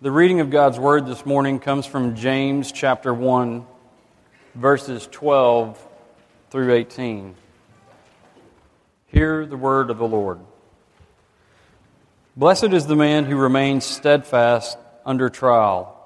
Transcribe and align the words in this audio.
The 0.00 0.12
reading 0.12 0.38
of 0.38 0.50
God's 0.50 0.78
Word 0.78 1.06
this 1.06 1.26
morning 1.26 1.58
comes 1.58 1.84
from 1.84 2.14
James 2.14 2.70
chapter 2.70 3.12
1, 3.12 3.66
verses 4.54 5.08
12 5.10 5.76
through 6.50 6.72
18. 6.72 7.34
Hear 9.08 9.44
the 9.44 9.56
word 9.56 9.90
of 9.90 9.98
the 9.98 10.06
Lord. 10.06 10.38
Blessed 12.36 12.72
is 12.72 12.86
the 12.86 12.94
man 12.94 13.24
who 13.24 13.36
remains 13.36 13.84
steadfast 13.84 14.78
under 15.04 15.28
trial, 15.28 16.00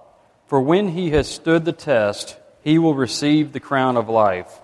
for 0.46 0.62
when 0.62 0.88
he 0.88 1.10
has 1.10 1.28
stood 1.28 1.66
the 1.66 1.72
test, 1.72 2.38
he 2.62 2.78
will 2.78 2.94
receive 2.94 3.52
the 3.52 3.60
crown 3.60 3.98
of 3.98 4.08
life, 4.08 4.58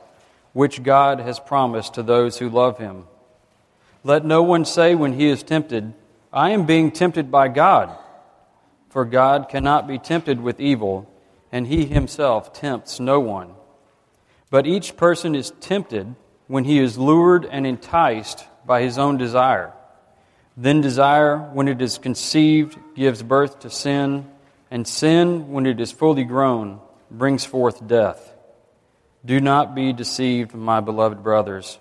which 0.54 0.82
God 0.82 1.20
has 1.20 1.38
promised 1.38 1.92
to 1.92 2.02
those 2.02 2.38
who 2.38 2.48
love 2.48 2.78
him. 2.78 3.04
Let 4.02 4.24
no 4.24 4.42
one 4.42 4.64
say 4.64 4.94
when 4.94 5.12
he 5.12 5.28
is 5.28 5.42
tempted, 5.42 5.92
I 6.32 6.52
am 6.52 6.64
being 6.64 6.90
tempted 6.90 7.30
by 7.30 7.48
God. 7.48 7.94
For 8.88 9.04
God 9.04 9.48
cannot 9.48 9.86
be 9.86 9.98
tempted 9.98 10.40
with 10.40 10.60
evil, 10.60 11.10
and 11.52 11.66
he 11.66 11.84
himself 11.84 12.52
tempts 12.52 12.98
no 12.98 13.20
one. 13.20 13.54
But 14.50 14.66
each 14.66 14.96
person 14.96 15.34
is 15.34 15.52
tempted 15.60 16.14
when 16.46 16.64
he 16.64 16.78
is 16.78 16.96
lured 16.96 17.44
and 17.44 17.66
enticed 17.66 18.46
by 18.64 18.82
his 18.82 18.98
own 18.98 19.18
desire. 19.18 19.72
Then 20.56 20.80
desire, 20.80 21.38
when 21.38 21.68
it 21.68 21.82
is 21.82 21.98
conceived, 21.98 22.78
gives 22.94 23.22
birth 23.22 23.60
to 23.60 23.70
sin, 23.70 24.28
and 24.70 24.86
sin, 24.86 25.50
when 25.50 25.66
it 25.66 25.80
is 25.80 25.92
fully 25.92 26.24
grown, 26.24 26.80
brings 27.10 27.44
forth 27.44 27.86
death. 27.86 28.34
Do 29.24 29.40
not 29.40 29.74
be 29.74 29.92
deceived, 29.92 30.54
my 30.54 30.80
beloved 30.80 31.22
brothers. 31.22 31.78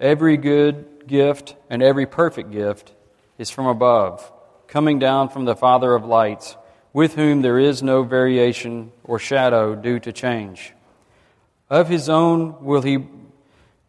Every 0.00 0.36
good 0.36 1.06
gift 1.06 1.54
and 1.68 1.82
every 1.82 2.06
perfect 2.06 2.50
gift 2.50 2.92
is 3.38 3.50
from 3.50 3.66
above 3.66 4.30
coming 4.70 5.00
down 5.00 5.28
from 5.28 5.44
the 5.44 5.56
Father 5.56 5.94
of 5.94 6.04
lights, 6.04 6.56
with 6.92 7.16
whom 7.16 7.42
there 7.42 7.58
is 7.58 7.82
no 7.82 8.02
variation 8.02 8.92
or 9.04 9.18
shadow 9.18 9.74
due 9.74 9.98
to 9.98 10.12
change. 10.12 10.72
Of 11.68 11.88
his 11.88 12.08
own 12.08 12.64
will 12.64 12.82
he 12.82 13.06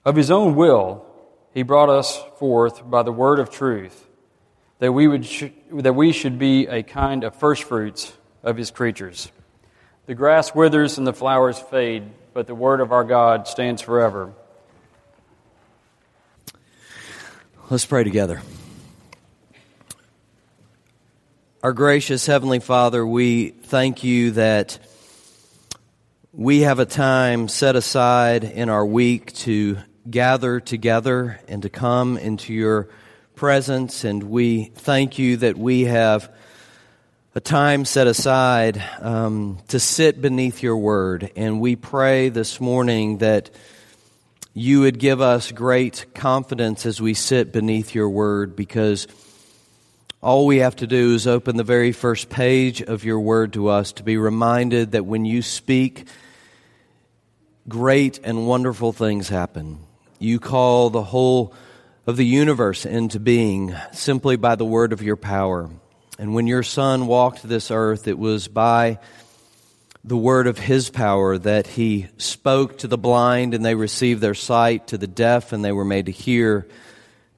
of 0.04 0.16
his 0.16 0.32
own 0.32 0.56
will 0.56 1.06
he 1.54 1.62
brought 1.62 1.90
us 1.90 2.20
forth 2.38 2.90
by 2.90 3.04
the 3.04 3.12
word 3.12 3.40
of 3.40 3.52
truth, 3.52 4.08
that 4.80 4.92
we 4.92 5.08
would 5.08 5.26
sh- 5.26 5.52
that 5.72 5.94
we 5.94 6.12
should 6.12 6.40
be 6.40 6.68
a 6.68 6.82
kind 6.82 7.24
of 7.24 7.36
firstfruits 7.36 8.14
of 8.44 8.58
his 8.58 8.72
creatures. 8.72 9.32
The 10.08 10.16
grass 10.16 10.56
withers 10.56 10.98
and 10.98 11.06
the 11.06 11.14
flowers 11.14 11.60
fade, 11.60 12.04
but 12.34 12.48
the 12.48 12.56
word 12.56 12.82
of 12.82 12.92
our 12.92 13.04
God 13.04 13.48
stands 13.48 13.82
forever. 13.82 14.34
Let's 17.70 17.86
pray 17.86 18.04
together. 18.04 18.42
Our 21.64 21.74
gracious 21.74 22.26
Heavenly 22.26 22.60
Father, 22.60 23.06
we 23.06 23.50
thank 23.50 24.04
you 24.04 24.32
that 24.32 24.80
we 26.34 26.62
have 26.62 26.80
a 26.80 26.88
time 26.88 27.48
set 27.50 27.76
aside 27.76 28.44
in 28.44 28.68
our 28.68 28.84
week 28.84 29.32
to 29.34 29.78
gather 30.10 30.60
together 30.60 31.40
and 31.48 31.62
to 31.62 31.70
come 31.70 32.18
into 32.18 32.52
your 32.52 32.90
presence. 33.36 34.04
And 34.04 34.24
we 34.24 34.72
thank 34.74 35.20
you 35.20 35.38
that 35.38 35.56
we 35.56 35.82
have 35.82 36.34
a 37.36 37.40
time 37.40 37.86
set 37.86 38.08
aside 38.08 38.84
um, 39.00 39.60
to 39.68 39.80
sit 39.80 40.20
beneath 40.20 40.64
your 40.64 40.78
word. 40.78 41.30
And 41.36 41.62
we 41.62 41.76
pray 41.76 42.30
this 42.30 42.60
morning 42.60 43.20
that 43.20 43.52
you 44.56 44.80
would 44.80 44.98
give 44.98 45.22
us 45.22 45.52
great 45.52 46.08
confidence 46.16 46.88
as 46.88 47.00
we 47.00 47.14
sit 47.14 47.52
beneath 47.52 47.94
your 47.94 48.10
word 48.10 48.56
because 48.56 49.06
all 50.22 50.46
we 50.46 50.58
have 50.58 50.76
to 50.76 50.88
do 50.88 51.16
is 51.16 51.26
open 51.26 51.58
the 51.58 51.64
very 51.64 51.92
first 51.92 52.30
page 52.30 52.82
of 52.82 53.04
your 53.04 53.20
word 53.20 53.54
to 53.54 53.70
us 53.70 53.92
to 53.94 54.04
be 54.04 54.18
reminded 54.18 54.92
that 54.92 55.06
when 55.06 55.26
you 55.26 55.42
speak, 55.42 56.08
great 57.68 58.20
and 58.24 58.48
wonderful 58.48 58.94
things 58.94 59.30
happen. 59.30 59.80
You 60.20 60.40
call 60.40 60.92
the 60.92 61.02
whole 61.02 61.56
of 62.06 62.18
the 62.18 62.26
universe 62.26 62.86
into 62.86 63.20
being 63.20 63.76
simply 63.94 64.36
by 64.36 64.54
the 64.56 64.66
word 64.66 64.94
of 64.94 65.02
your 65.02 65.16
power. 65.16 65.72
And 66.20 66.36
when 66.36 66.46
your 66.46 66.62
son 66.62 67.08
walked 67.08 67.42
this 67.42 67.72
earth, 67.72 68.08
it 68.08 68.20
was 68.20 68.48
by 68.48 69.00
the 70.04 70.18
word 70.18 70.46
of 70.46 70.60
his 70.60 70.92
power 70.92 71.40
that 71.40 71.66
he 71.66 72.08
spoke 72.18 72.78
to 72.80 72.88
the 72.88 72.98
blind 72.98 73.56
and 73.56 73.66
they 73.66 73.76
received 73.76 74.22
their 74.22 74.36
sight, 74.36 74.88
to 74.88 75.00
the 75.00 75.08
deaf 75.08 75.52
and 75.52 75.66
they 75.66 75.72
were 75.72 75.86
made 75.86 76.06
to 76.06 76.12
hear, 76.12 76.68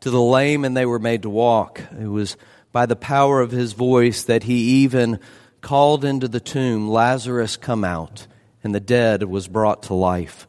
to 0.02 0.10
the 0.10 0.22
lame 0.22 0.66
and 0.66 0.76
they 0.76 0.86
were 0.86 1.00
made 1.00 1.22
to 1.22 1.30
walk. 1.30 1.80
It 1.98 2.08
was 2.08 2.36
by 2.74 2.88
the 2.88 2.96
power 2.98 3.40
of 3.40 3.52
his 3.52 3.72
voice 3.74 4.24
that 4.24 4.44
he 4.44 4.84
even 4.84 5.20
called 5.62 6.04
into 6.04 6.28
the 6.28 6.40
tomb, 6.42 6.90
Lazarus, 6.90 7.56
come 7.56 7.86
out, 7.86 8.28
and 8.64 8.76
the 8.76 8.80
dead 8.82 9.24
was 9.24 9.48
brought 9.48 9.84
to 9.84 9.94
life. 9.94 10.48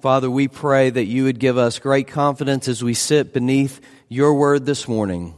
Father, 0.00 0.30
we 0.30 0.48
pray 0.48 0.90
that 0.90 1.04
you 1.04 1.24
would 1.24 1.38
give 1.38 1.58
us 1.58 1.78
great 1.78 2.08
confidence 2.08 2.66
as 2.66 2.82
we 2.82 2.94
sit 2.94 3.32
beneath 3.32 3.80
your 4.08 4.34
word 4.34 4.66
this 4.66 4.88
morning, 4.88 5.34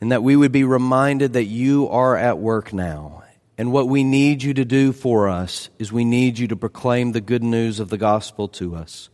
and 0.00 0.12
that 0.12 0.22
we 0.22 0.36
would 0.36 0.52
be 0.52 0.64
reminded 0.64 1.34
that 1.34 1.44
you 1.44 1.88
are 1.88 2.16
at 2.16 2.38
work 2.38 2.72
now. 2.72 3.24
And 3.58 3.72
what 3.72 3.88
we 3.88 4.04
need 4.04 4.42
you 4.42 4.54
to 4.54 4.64
do 4.64 4.92
for 4.92 5.28
us 5.28 5.68
is 5.78 5.92
we 5.92 6.04
need 6.04 6.38
you 6.38 6.48
to 6.48 6.56
proclaim 6.56 7.12
the 7.12 7.20
good 7.20 7.42
news 7.42 7.80
of 7.80 7.90
the 7.90 7.98
gospel 7.98 8.48
to 8.48 8.74
us, 8.76 9.10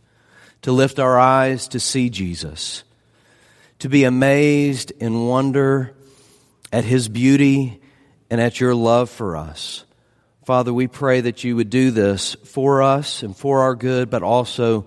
to 0.61 0.71
lift 0.71 0.99
our 0.99 1.19
eyes 1.19 1.67
to 1.69 1.79
see 1.79 2.09
Jesus 2.09 2.83
to 3.79 3.89
be 3.89 4.03
amazed 4.03 4.91
in 4.99 5.27
wonder 5.27 5.95
at 6.71 6.83
His 6.83 7.09
beauty 7.09 7.81
and 8.29 8.39
at 8.39 8.59
your 8.59 8.75
love 8.75 9.09
for 9.09 9.35
us. 9.35 9.85
Father, 10.45 10.73
we 10.73 10.87
pray 10.87 11.21
that 11.21 11.43
you 11.43 11.55
would 11.55 11.69
do 11.69 11.91
this 11.91 12.35
for 12.43 12.81
us 12.81 13.23
and 13.23 13.35
for 13.35 13.61
our 13.61 13.75
good, 13.75 14.09
but 14.09 14.23
also 14.23 14.85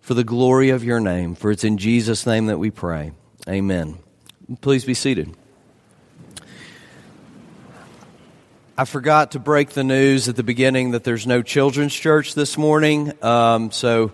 for 0.00 0.14
the 0.14 0.24
glory 0.24 0.70
of 0.70 0.84
your 0.84 1.00
name. 1.00 1.34
For 1.34 1.50
it's 1.50 1.64
in 1.64 1.78
Jesus' 1.78 2.26
name 2.26 2.46
that 2.46 2.58
we 2.58 2.70
pray. 2.70 3.12
Amen. 3.48 3.98
Please 4.60 4.84
be 4.84 4.94
seated. 4.94 5.34
I 8.76 8.84
forgot 8.84 9.32
to 9.32 9.38
break 9.38 9.70
the 9.70 9.84
news 9.84 10.28
at 10.28 10.36
the 10.36 10.42
beginning 10.42 10.92
that 10.92 11.04
there's 11.04 11.26
no 11.26 11.42
children's 11.42 11.94
church 11.94 12.34
this 12.34 12.56
morning. 12.56 13.12
Um, 13.22 13.70
so 13.70 14.12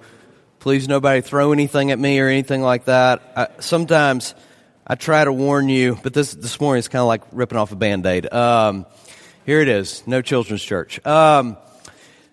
Please, 0.60 0.88
nobody 0.88 1.20
throw 1.20 1.52
anything 1.52 1.92
at 1.92 2.00
me 2.00 2.18
or 2.18 2.26
anything 2.26 2.62
like 2.62 2.86
that. 2.86 3.22
I, 3.36 3.48
sometimes 3.60 4.34
I 4.84 4.96
try 4.96 5.22
to 5.22 5.32
warn 5.32 5.68
you, 5.68 5.96
but 6.02 6.12
this 6.12 6.34
this 6.34 6.60
morning 6.60 6.80
is 6.80 6.88
kind 6.88 7.00
of 7.00 7.06
like 7.06 7.22
ripping 7.30 7.56
off 7.56 7.70
a 7.70 7.76
band 7.76 8.04
aid. 8.04 8.32
Um, 8.32 8.84
here 9.46 9.60
it 9.60 9.68
is, 9.68 10.02
no 10.04 10.20
children's 10.20 10.62
church. 10.64 11.04
Um, 11.06 11.58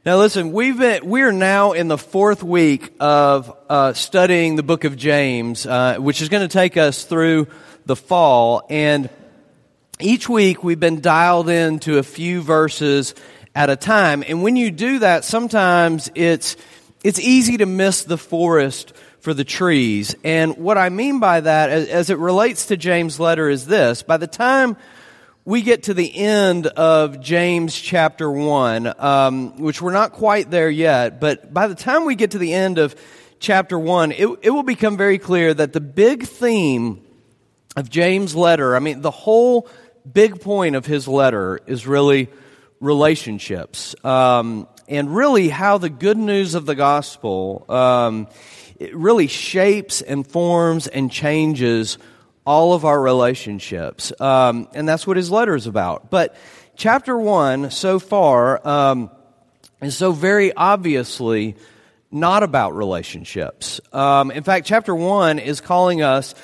now, 0.07 0.17
listen, 0.17 0.53
we've 0.53 0.77
been, 0.77 1.07
we're 1.07 1.31
now 1.31 1.73
in 1.73 1.87
the 1.87 1.99
fourth 1.99 2.41
week 2.41 2.93
of 2.99 3.55
uh, 3.69 3.93
studying 3.93 4.55
the 4.55 4.63
book 4.63 4.85
of 4.85 4.97
James, 4.97 5.67
uh, 5.67 5.97
which 5.97 6.23
is 6.23 6.29
going 6.29 6.47
to 6.47 6.51
take 6.51 6.77
us 6.77 7.03
through 7.03 7.45
the 7.85 7.95
fall. 7.95 8.65
And 8.71 9.07
each 9.99 10.27
week 10.27 10.63
we've 10.63 10.79
been 10.79 10.99
dialed 10.99 11.47
into 11.47 11.99
a 11.99 12.03
few 12.03 12.41
verses 12.41 13.13
at 13.53 13.69
a 13.69 13.75
time. 13.75 14.23
And 14.27 14.41
when 14.41 14.55
you 14.55 14.71
do 14.71 14.99
that, 14.99 15.25
sometimes 15.25 16.09
it's 16.15 16.57
it's 17.05 17.19
easy 17.19 17.57
to 17.57 17.67
miss 17.67 18.03
the 18.03 18.17
forest 18.17 18.91
for 19.19 19.35
the 19.35 19.43
trees. 19.43 20.15
And 20.23 20.57
what 20.57 20.79
I 20.79 20.89
mean 20.89 21.19
by 21.19 21.39
that, 21.39 21.69
as, 21.69 21.87
as 21.87 22.09
it 22.09 22.17
relates 22.17 22.65
to 22.67 22.77
James' 22.77 23.19
letter, 23.19 23.47
is 23.47 23.67
this. 23.67 24.01
By 24.01 24.17
the 24.17 24.25
time 24.25 24.75
we 25.45 25.61
get 25.61 25.83
to 25.83 25.93
the 25.93 26.17
end 26.17 26.65
of 26.65 27.21
James 27.21 27.79
chapter 27.79 28.31
1, 28.31 28.91
um, 28.97 29.61
which 29.61 29.83
we're 29.83 29.93
not 29.93 30.13
quite 30.13 30.49
there 30.49 30.67
yet, 30.67 31.19
but 31.19 31.53
by 31.53 31.67
the 31.67 31.75
time 31.75 32.05
we 32.05 32.15
get 32.15 32.31
to 32.31 32.39
the 32.39 32.55
end 32.55 32.79
of 32.79 32.95
chapter 33.39 33.77
1, 33.77 34.11
it, 34.11 34.27
it 34.41 34.49
will 34.49 34.63
become 34.63 34.97
very 34.97 35.19
clear 35.19 35.53
that 35.53 35.73
the 35.73 35.81
big 35.81 36.23
theme 36.23 37.05
of 37.75 37.87
James' 37.87 38.33
letter, 38.33 38.75
I 38.75 38.79
mean, 38.79 39.01
the 39.01 39.11
whole 39.11 39.69
big 40.11 40.41
point 40.41 40.75
of 40.75 40.87
his 40.87 41.07
letter 41.07 41.59
is 41.67 41.85
really 41.85 42.29
relationships. 42.79 43.93
Um, 44.03 44.67
and 44.87 45.15
really 45.15 45.49
how 45.49 45.77
the 45.77 45.89
good 45.89 46.17
news 46.17 46.55
of 46.55 46.65
the 46.65 46.75
gospel 46.75 47.65
um, 47.69 48.27
really 48.93 49.27
shapes 49.27 50.01
and 50.01 50.25
forms 50.25 50.87
and 50.87 51.11
changes 51.11 51.97
all 52.45 52.73
of 52.73 52.85
our 52.85 53.01
relationships. 53.01 54.13
Um, 54.19 54.67
and 54.73 54.87
that's 54.87 55.07
what 55.07 55.17
his 55.17 55.31
letter 55.31 55.55
is 55.55 55.67
about. 55.67 56.11
But 56.11 56.35
chapter 56.75 57.17
one, 57.17 57.71
so 57.71 57.99
far, 57.99 58.65
um, 58.67 59.09
is 59.81 59.97
so 59.97 60.11
very 60.11 60.53
obviously 60.53 61.55
not 62.11 62.43
about 62.43 62.75
relationships. 62.75 63.81
Um, 63.91 64.31
in 64.31 64.43
fact, 64.43 64.65
chapter 64.67 64.95
one 64.95 65.39
is 65.39 65.59
calling 65.59 66.01
us 66.01 66.35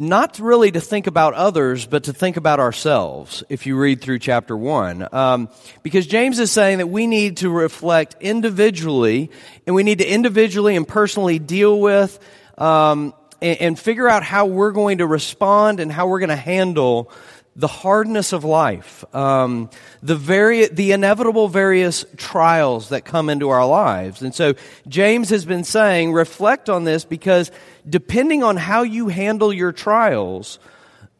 not 0.00 0.38
really 0.38 0.72
to 0.72 0.80
think 0.80 1.06
about 1.06 1.34
others, 1.34 1.84
but 1.84 2.04
to 2.04 2.14
think 2.14 2.38
about 2.38 2.58
ourselves, 2.58 3.44
if 3.50 3.66
you 3.66 3.76
read 3.76 4.00
through 4.00 4.18
chapter 4.18 4.56
1. 4.56 5.06
Um, 5.12 5.50
because 5.82 6.06
James 6.06 6.38
is 6.38 6.50
saying 6.50 6.78
that 6.78 6.86
we 6.86 7.06
need 7.06 7.36
to 7.38 7.50
reflect 7.50 8.16
individually, 8.18 9.30
and 9.66 9.76
we 9.76 9.82
need 9.82 9.98
to 9.98 10.10
individually 10.10 10.74
and 10.74 10.88
personally 10.88 11.38
deal 11.38 11.78
with 11.78 12.18
um, 12.56 13.12
and, 13.42 13.60
and, 13.60 13.78
figure 13.78 14.08
out 14.08 14.22
how 14.22 14.46
we're 14.46 14.72
going 14.72 14.98
to 14.98 15.06
respond 15.06 15.80
and 15.80 15.92
how 15.92 16.06
we're 16.06 16.18
going 16.18 16.30
to 16.30 16.36
handle 16.36 17.12
the 17.56 17.66
hardness 17.66 18.32
of 18.32 18.44
life, 18.44 19.04
um, 19.14 19.68
the 20.02 20.16
very, 20.16 20.66
the 20.66 20.92
inevitable 20.92 21.48
various 21.48 22.04
trials 22.16 22.90
that 22.90 23.04
come 23.04 23.28
into 23.28 23.50
our 23.50 23.66
lives. 23.66 24.22
And 24.22 24.34
so 24.34 24.54
James 24.88 25.30
has 25.30 25.44
been 25.44 25.64
saying, 25.64 26.12
reflect 26.12 26.70
on 26.70 26.84
this 26.84 27.04
because 27.04 27.50
depending 27.90 28.42
on 28.42 28.56
how 28.56 28.82
you 28.82 29.08
handle 29.08 29.52
your 29.52 29.72
trials, 29.72 30.58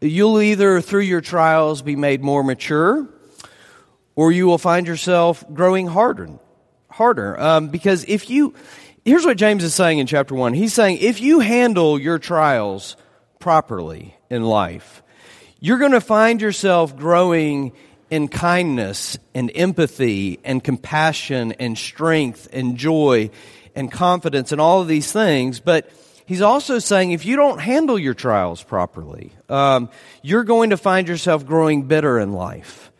you'll 0.00 0.40
either 0.40 0.80
through 0.80 1.02
your 1.02 1.20
trials 1.20 1.82
be 1.82 1.96
made 1.96 2.22
more 2.22 2.42
mature 2.42 3.06
or 4.14 4.32
you 4.32 4.46
will 4.46 4.58
find 4.58 4.86
yourself 4.86 5.44
growing 5.52 5.86
harder, 5.86 6.28
harder. 6.90 7.38
Um, 7.40 7.68
because 7.68 8.04
if 8.08 8.30
you, 8.30 8.54
here's 9.04 9.24
what 9.24 9.36
James 9.36 9.64
is 9.64 9.74
saying 9.74 9.98
in 9.98 10.06
chapter 10.06 10.34
one. 10.34 10.54
He's 10.54 10.74
saying 10.74 10.98
if 11.00 11.20
you 11.20 11.40
handle 11.40 11.98
your 11.98 12.18
trials 12.18 12.96
properly 13.38 14.14
in 14.28 14.44
life, 14.44 15.02
you're 15.60 15.78
going 15.78 15.92
to 15.92 16.00
find 16.00 16.40
yourself 16.40 16.96
growing 16.96 17.72
in 18.10 18.28
kindness 18.28 19.18
and 19.34 19.52
empathy 19.54 20.40
and 20.44 20.62
compassion 20.64 21.52
and 21.52 21.78
strength 21.78 22.48
and 22.52 22.76
joy 22.76 23.30
and 23.74 23.90
confidence 23.90 24.52
and 24.52 24.60
all 24.60 24.80
of 24.80 24.88
these 24.88 25.12
things. 25.12 25.60
But 25.60 25.90
he's 26.30 26.42
also 26.42 26.78
saying 26.78 27.10
if 27.10 27.26
you 27.26 27.34
don't 27.34 27.58
handle 27.58 27.98
your 27.98 28.14
trials 28.14 28.62
properly, 28.62 29.32
um, 29.48 29.90
you're 30.22 30.44
going 30.44 30.70
to 30.70 30.76
find 30.76 31.08
yourself 31.08 31.44
growing 31.44 31.82
bitter 31.82 32.20
in 32.20 32.32
life. 32.32 32.92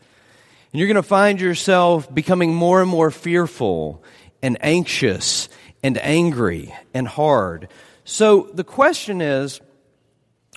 And 0.73 0.81
you're 0.81 0.88
going 0.88 0.97
to 0.97 1.05
find 1.05 1.41
yourself 1.41 2.12
becoming 2.12 2.53
more 2.53 2.81
and 2.81 2.91
more 2.91 3.12
fearful 3.12 4.03
and 4.43 4.59
anxious 4.61 5.49
and 5.81 5.97
angry 5.99 6.75
and 6.93 7.06
hard. 7.06 7.69
So 8.03 8.50
the 8.53 8.65
question 8.65 9.21
is, 9.21 9.61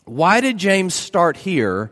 why 0.05 0.41
did 0.41 0.57
James 0.57 0.95
start 0.95 1.37
here 1.37 1.91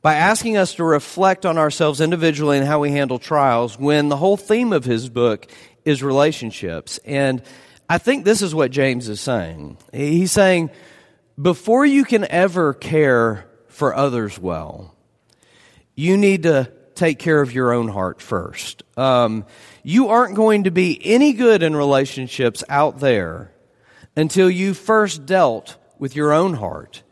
by 0.00 0.14
asking 0.14 0.56
us 0.56 0.74
to 0.74 0.84
reflect 0.84 1.44
on 1.44 1.58
ourselves 1.58 2.00
individually 2.00 2.58
and 2.58 2.64
how 2.68 2.78
we 2.78 2.92
handle 2.92 3.18
trials 3.18 3.76
when 3.76 4.10
the 4.10 4.16
whole 4.16 4.36
theme 4.36 4.72
of 4.72 4.84
his 4.84 5.08
book 5.08 5.50
is 5.84 6.04
relationships? 6.04 7.00
And 7.04 7.42
I 7.88 7.98
think 7.98 8.24
this 8.24 8.42
is 8.42 8.54
what 8.54 8.70
James 8.70 9.08
is 9.08 9.20
saying. 9.20 9.78
He's 9.92 10.32
saying, 10.32 10.70
before 11.40 11.86
you 11.86 12.04
can 12.04 12.26
ever 12.30 12.74
care 12.74 13.46
for 13.68 13.94
others 13.94 14.38
well, 14.38 14.94
you 15.94 16.16
need 16.16 16.42
to 16.42 16.70
take 16.94 17.18
care 17.18 17.40
of 17.40 17.52
your 17.52 17.72
own 17.72 17.88
heart 17.88 18.20
first. 18.20 18.82
Um, 18.96 19.46
you 19.82 20.08
aren't 20.08 20.34
going 20.34 20.64
to 20.64 20.70
be 20.70 21.00
any 21.04 21.32
good 21.32 21.62
in 21.62 21.74
relationships 21.74 22.62
out 22.68 22.98
there 22.98 23.52
until 24.16 24.50
you 24.50 24.74
first 24.74 25.24
dealt 25.24 25.76
with 25.98 26.14
your 26.16 26.32
own 26.32 26.54
heart 26.54 27.02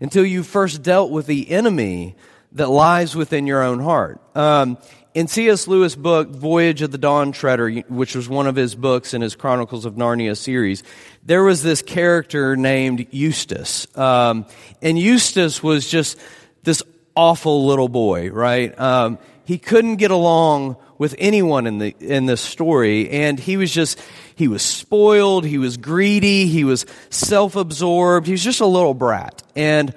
until 0.00 0.24
you 0.24 0.42
first 0.42 0.82
dealt 0.82 1.10
with 1.10 1.26
the 1.26 1.50
enemy 1.50 2.16
that 2.52 2.68
lies 2.68 3.14
within 3.16 3.46
your 3.46 3.62
own 3.62 3.80
heart. 3.80 4.20
Um, 4.34 4.78
in 5.14 5.26
C.S. 5.26 5.66
Lewis' 5.66 5.96
book, 5.96 6.28
Voyage 6.28 6.82
of 6.82 6.90
the 6.90 6.98
Dawn 6.98 7.32
Treader, 7.32 7.70
which 7.88 8.14
was 8.14 8.28
one 8.28 8.46
of 8.46 8.56
his 8.56 8.74
books 8.74 9.14
in 9.14 9.22
his 9.22 9.34
Chronicles 9.34 9.84
of 9.84 9.94
Narnia 9.94 10.36
series, 10.36 10.82
there 11.24 11.42
was 11.42 11.62
this 11.62 11.82
character 11.82 12.56
named 12.56 13.06
Eustace. 13.10 13.86
Um, 13.96 14.46
and 14.82 14.98
Eustace 14.98 15.62
was 15.62 15.88
just 15.88 16.18
this 16.62 16.82
awful 17.16 17.66
little 17.66 17.88
boy, 17.88 18.30
right? 18.30 18.78
Um, 18.78 19.18
he 19.44 19.58
couldn't 19.58 19.96
get 19.96 20.10
along 20.10 20.76
with 20.98 21.14
anyone 21.18 21.66
in 21.66 21.78
the 21.78 21.94
in 22.00 22.26
this 22.26 22.40
story 22.40 23.08
and 23.08 23.38
he 23.38 23.56
was 23.56 23.72
just 23.72 24.00
he 24.34 24.48
was 24.48 24.62
spoiled 24.62 25.46
he 25.46 25.56
was 25.56 25.76
greedy 25.76 26.46
he 26.46 26.64
was 26.64 26.84
self-absorbed 27.08 28.26
he 28.26 28.32
was 28.32 28.42
just 28.42 28.60
a 28.60 28.66
little 28.66 28.94
brat 28.94 29.42
and 29.54 29.94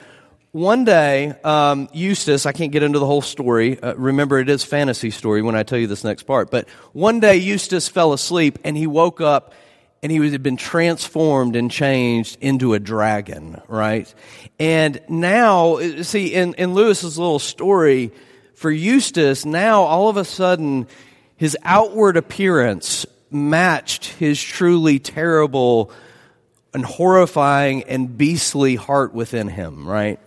one 0.51 0.83
day 0.83 1.33
um, 1.43 1.87
eustace 1.93 2.45
i 2.45 2.51
can't 2.51 2.71
get 2.71 2.83
into 2.83 2.99
the 2.99 3.05
whole 3.05 3.21
story 3.21 3.81
uh, 3.81 3.93
remember 3.95 4.39
it 4.39 4.49
is 4.49 4.63
fantasy 4.63 5.11
story 5.11 5.41
when 5.41 5.55
i 5.55 5.63
tell 5.63 5.79
you 5.79 5.87
this 5.87 6.03
next 6.03 6.23
part 6.23 6.51
but 6.51 6.67
one 6.93 7.19
day 7.19 7.37
eustace 7.37 7.87
fell 7.87 8.13
asleep 8.13 8.59
and 8.63 8.75
he 8.75 8.87
woke 8.87 9.21
up 9.21 9.53
and 10.03 10.11
he 10.11 10.17
had 10.31 10.43
been 10.43 10.57
transformed 10.57 11.55
and 11.55 11.69
changed 11.71 12.37
into 12.41 12.73
a 12.73 12.79
dragon 12.79 13.61
right 13.67 14.13
and 14.59 14.99
now 15.07 15.79
see 16.01 16.33
in, 16.33 16.53
in 16.55 16.73
lewis's 16.73 17.17
little 17.17 17.39
story 17.39 18.11
for 18.61 18.69
Eustace, 18.69 19.43
now 19.43 19.81
all 19.81 20.07
of 20.07 20.17
a 20.17 20.23
sudden, 20.23 20.87
his 21.35 21.57
outward 21.63 22.15
appearance 22.15 23.07
matched 23.31 24.05
his 24.05 24.39
truly 24.39 24.99
terrible 24.99 25.91
and 26.71 26.85
horrifying 26.85 27.81
and 27.85 28.19
beastly 28.19 28.75
heart 28.75 29.15
within 29.15 29.47
him, 29.47 29.87
right? 29.87 30.19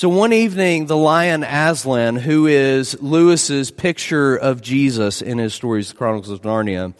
So 0.00 0.08
one 0.08 0.32
evening, 0.32 0.86
the 0.86 0.96
lion 0.96 1.44
Aslan, 1.44 2.16
who 2.16 2.46
is 2.46 2.98
Lewis's 3.02 3.70
picture 3.70 4.34
of 4.34 4.62
Jesus 4.62 5.20
in 5.20 5.36
his 5.36 5.52
stories, 5.52 5.92
Chronicles 5.92 6.30
of 6.30 6.40
Narnia, 6.40 6.94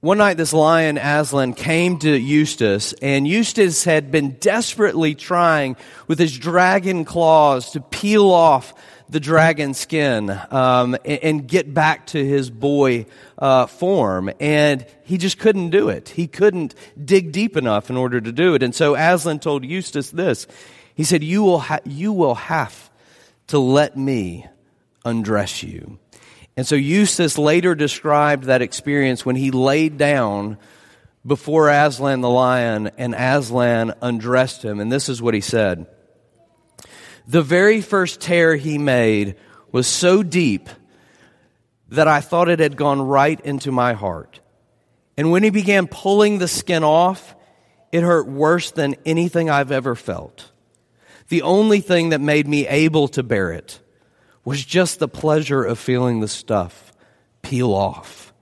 one 0.00 0.18
night 0.18 0.36
this 0.36 0.52
lion 0.52 0.98
Aslan 0.98 1.54
came 1.54 1.96
to 2.00 2.10
Eustace, 2.10 2.92
and 2.94 3.24
Eustace 3.28 3.84
had 3.84 4.10
been 4.10 4.30
desperately 4.40 5.14
trying 5.14 5.76
with 6.08 6.18
his 6.18 6.36
dragon 6.36 7.04
claws 7.04 7.70
to 7.70 7.80
peel 7.80 8.28
off 8.28 8.74
the 9.08 9.20
dragon 9.20 9.72
skin 9.72 10.28
um, 10.50 10.96
and, 11.04 11.22
and, 11.22 11.46
get 11.46 11.72
back 11.72 12.08
to 12.08 12.26
his 12.26 12.50
boy 12.50 13.06
uh, 13.38 13.66
form. 13.66 14.28
And 14.40 14.84
he 15.04 15.18
just 15.18 15.38
couldn't 15.38 15.70
do 15.70 15.88
it. 15.88 16.08
He 16.08 16.26
couldn't 16.26 16.74
dig 17.00 17.30
deep 17.30 17.56
enough 17.56 17.90
in 17.90 17.96
order 17.96 18.20
to 18.20 18.32
do 18.32 18.54
it. 18.54 18.64
And 18.64 18.74
so 18.74 18.96
Aslan 18.96 19.38
told 19.38 19.64
Eustace 19.64 20.10
this. 20.10 20.48
He 20.94 21.04
said, 21.04 21.22
You 21.22 21.42
will, 21.42 21.58
ha- 21.58 21.80
you 21.84 22.12
will 22.12 22.34
have 22.34 22.90
to 23.48 23.58
let 23.58 23.96
me 23.96 24.46
undress 25.04 25.62
you. 25.62 25.98
And 26.56 26.66
so 26.66 26.76
Eustace 26.76 27.36
later 27.36 27.74
described 27.74 28.44
that 28.44 28.62
experience 28.62 29.26
when 29.26 29.36
he 29.36 29.50
laid 29.50 29.98
down 29.98 30.56
before 31.26 31.68
Aslan 31.68 32.20
the 32.20 32.30
lion 32.30 32.90
and 32.96 33.14
Aslan 33.14 33.94
undressed 34.00 34.64
him. 34.64 34.78
And 34.78 34.92
this 34.92 35.08
is 35.08 35.20
what 35.20 35.34
he 35.34 35.40
said. 35.40 35.86
The 37.26 37.42
very 37.42 37.80
first 37.80 38.20
tear 38.20 38.54
he 38.54 38.78
made 38.78 39.36
was 39.72 39.86
so 39.86 40.22
deep 40.22 40.68
that 41.88 42.06
I 42.06 42.20
thought 42.20 42.48
it 42.48 42.60
had 42.60 42.76
gone 42.76 43.02
right 43.02 43.40
into 43.40 43.72
my 43.72 43.94
heart. 43.94 44.40
And 45.16 45.30
when 45.30 45.42
he 45.42 45.50
began 45.50 45.86
pulling 45.86 46.38
the 46.38 46.48
skin 46.48 46.84
off, 46.84 47.34
it 47.92 48.02
hurt 48.02 48.28
worse 48.28 48.70
than 48.72 48.96
anything 49.06 49.48
I've 49.48 49.72
ever 49.72 49.94
felt. 49.94 50.50
The 51.28 51.42
only 51.42 51.80
thing 51.80 52.10
that 52.10 52.20
made 52.20 52.46
me 52.46 52.66
able 52.66 53.08
to 53.08 53.22
bear 53.22 53.52
it 53.52 53.80
was 54.44 54.64
just 54.64 54.98
the 54.98 55.08
pleasure 55.08 55.64
of 55.64 55.78
feeling 55.78 56.20
the 56.20 56.28
stuff 56.28 56.92
peel 57.42 57.72
off. 57.72 58.32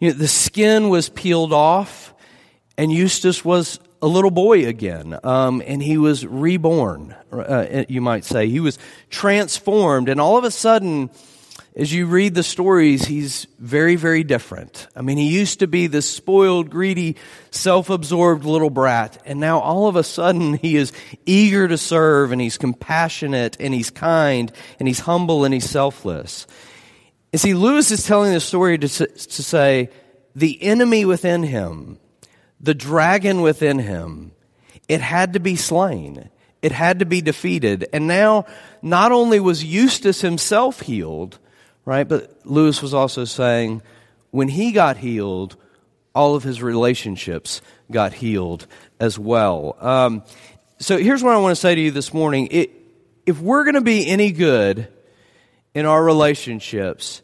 You 0.00 0.10
know, 0.10 0.14
the 0.14 0.28
skin 0.28 0.88
was 0.88 1.08
peeled 1.08 1.52
off, 1.52 2.14
and 2.76 2.92
Eustace 2.92 3.44
was 3.44 3.78
a 4.02 4.06
little 4.06 4.30
boy 4.30 4.66
again, 4.66 5.18
um, 5.24 5.62
and 5.66 5.82
he 5.82 5.96
was 5.96 6.26
reborn, 6.26 7.14
uh, 7.32 7.84
you 7.88 8.00
might 8.00 8.24
say. 8.24 8.48
He 8.48 8.60
was 8.60 8.78
transformed, 9.08 10.08
and 10.08 10.20
all 10.20 10.36
of 10.36 10.44
a 10.44 10.50
sudden, 10.50 11.10
as 11.76 11.92
you 11.92 12.06
read 12.06 12.34
the 12.34 12.42
stories, 12.42 13.04
he's 13.04 13.46
very, 13.58 13.96
very 13.96 14.22
different. 14.22 14.86
I 14.94 15.02
mean, 15.02 15.18
he 15.18 15.28
used 15.28 15.58
to 15.58 15.66
be 15.66 15.86
this 15.86 16.08
spoiled, 16.08 16.70
greedy, 16.70 17.16
self 17.50 17.90
absorbed 17.90 18.44
little 18.44 18.70
brat, 18.70 19.20
and 19.26 19.40
now 19.40 19.58
all 19.58 19.88
of 19.88 19.96
a 19.96 20.04
sudden 20.04 20.54
he 20.54 20.76
is 20.76 20.92
eager 21.26 21.66
to 21.66 21.76
serve, 21.78 22.32
and 22.32 22.40
he's 22.40 22.58
compassionate, 22.58 23.56
and 23.58 23.74
he's 23.74 23.90
kind, 23.90 24.52
and 24.78 24.86
he's 24.86 25.00
humble, 25.00 25.44
and 25.44 25.52
he's 25.52 25.68
selfless. 25.68 26.46
And 27.32 27.40
see, 27.40 27.54
Lewis 27.54 27.90
is 27.90 28.06
telling 28.06 28.32
the 28.32 28.40
story 28.40 28.78
to, 28.78 28.88
to 28.88 29.42
say 29.42 29.90
the 30.36 30.62
enemy 30.62 31.04
within 31.04 31.42
him 31.42 31.98
the 32.64 32.74
dragon 32.74 33.42
within 33.42 33.78
him, 33.78 34.32
it 34.88 35.02
had 35.02 35.34
to 35.34 35.40
be 35.40 35.54
slain. 35.54 36.30
It 36.62 36.72
had 36.72 37.00
to 37.00 37.04
be 37.04 37.20
defeated. 37.20 37.86
And 37.92 38.06
now, 38.06 38.46
not 38.80 39.12
only 39.12 39.38
was 39.38 39.62
Eustace 39.62 40.22
himself 40.22 40.80
healed, 40.80 41.38
right, 41.84 42.08
but 42.08 42.44
Lewis 42.44 42.82
was 42.82 42.94
also 42.94 43.24
saying 43.24 43.82
when 44.30 44.48
he 44.48 44.72
got 44.72 44.96
healed, 44.96 45.56
all 46.14 46.34
of 46.34 46.42
his 46.42 46.62
relationships 46.62 47.60
got 47.90 48.12
healed 48.12 48.66
as 49.00 49.18
well. 49.18 49.76
Um, 49.80 50.22
so 50.78 50.98
here's 50.98 51.22
what 51.22 51.34
I 51.34 51.38
want 51.38 51.52
to 51.52 51.60
say 51.60 51.74
to 51.74 51.80
you 51.80 51.90
this 51.90 52.12
morning. 52.12 52.48
It, 52.50 52.70
if 53.26 53.40
we're 53.40 53.64
going 53.64 53.74
to 53.74 53.80
be 53.80 54.06
any 54.06 54.32
good 54.32 54.88
in 55.74 55.86
our 55.86 56.02
relationships, 56.02 57.22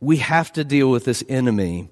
we 0.00 0.18
have 0.18 0.52
to 0.54 0.64
deal 0.64 0.90
with 0.90 1.04
this 1.04 1.22
enemy 1.28 1.88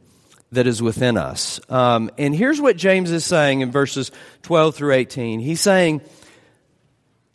that 0.52 0.66
is 0.66 0.82
within 0.82 1.16
us. 1.16 1.60
Um, 1.68 2.10
and 2.18 2.34
here's 2.34 2.60
what 2.60 2.76
James 2.76 3.10
is 3.10 3.24
saying 3.24 3.60
in 3.60 3.70
verses 3.70 4.10
12 4.42 4.74
through 4.74 4.94
18. 4.94 5.40
He's 5.40 5.60
saying, 5.60 6.00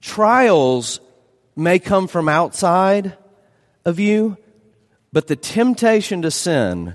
trials 0.01 0.99
may 1.55 1.79
come 1.79 2.07
from 2.07 2.27
outside 2.27 3.17
of 3.85 3.99
you, 3.99 4.37
but 5.15 5.27
the 5.27 5.37
temptation 5.37 6.23
to 6.23 6.29
sin, 6.29 6.93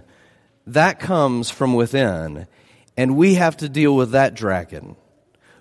that 0.66 1.00
comes 1.00 1.48
from 1.48 1.72
within. 1.72 2.46
And 2.94 3.16
we 3.16 3.36
have 3.36 3.56
to 3.56 3.68
deal 3.70 3.96
with 3.96 4.10
that 4.10 4.34
dragon. 4.34 4.96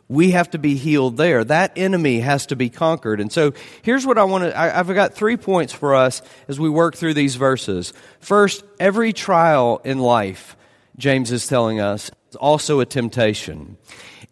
we 0.10 0.32
have 0.32 0.50
to 0.50 0.58
be 0.58 0.76
healed 0.76 1.18
there. 1.18 1.44
That 1.44 1.72
enemy 1.78 2.20
has 2.20 2.48
to 2.48 2.56
be 2.56 2.70
conquered. 2.70 3.22
And 3.22 3.32
so 3.32 3.54
here's 3.84 4.08
what 4.08 4.18
I 4.18 4.24
want 4.24 4.44
to, 4.44 4.58
I, 4.58 4.80
I've 4.80 4.88
got 4.88 5.14
three 5.14 5.38
points 5.38 5.72
for 5.72 5.94
us 5.94 6.24
as 6.48 6.60
we 6.60 6.68
work 6.68 6.96
through 6.96 7.14
these 7.14 7.36
verses. 7.36 7.94
First, 8.20 8.64
every 8.80 9.14
trial 9.14 9.80
in 9.86 10.00
life, 10.00 10.58
James 10.98 11.32
is 11.32 11.48
telling 11.48 11.80
us, 11.80 12.10
is 12.30 12.36
also 12.36 12.80
a 12.80 12.88
temptation. 12.88 13.78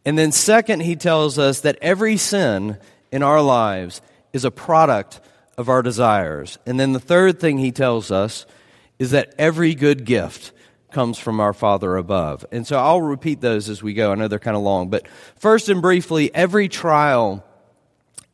And 0.04 0.18
then 0.18 0.32
second, 0.32 0.80
he 0.80 0.96
tells 0.96 1.38
us 1.38 1.62
that 1.62 1.78
every 1.80 2.18
sin 2.18 2.80
in 3.12 3.22
our 3.22 3.42
lives 3.42 4.02
is 4.34 4.46
a 4.46 4.52
product 4.52 5.22
of 5.58 5.70
our 5.70 5.82
desires. 5.82 6.60
And 6.66 6.80
then 6.80 6.94
the 6.94 7.00
third 7.00 7.40
thing 7.40 7.58
he 7.58 7.72
tells 7.72 8.12
us 8.12 8.46
is 9.00 9.12
that 9.12 9.34
every 9.38 9.76
good 9.76 10.06
gift 10.06 10.52
comes 10.92 11.18
from 11.18 11.40
our 11.40 11.54
Father 11.54 11.98
above. 11.98 12.46
And 12.52 12.66
so 12.66 12.78
I'll 12.78 13.02
repeat 13.02 13.42
those 13.42 13.70
as 13.70 13.84
we 13.84 13.94
go. 13.94 14.12
I 14.12 14.16
know 14.16 14.28
they're 14.28 14.40
kind 14.40 14.58
of 14.58 14.64
long, 14.64 14.90
but 14.90 15.08
first 15.36 15.70
and 15.70 15.82
briefly, 15.82 16.34
every 16.34 16.70
trial 16.70 17.44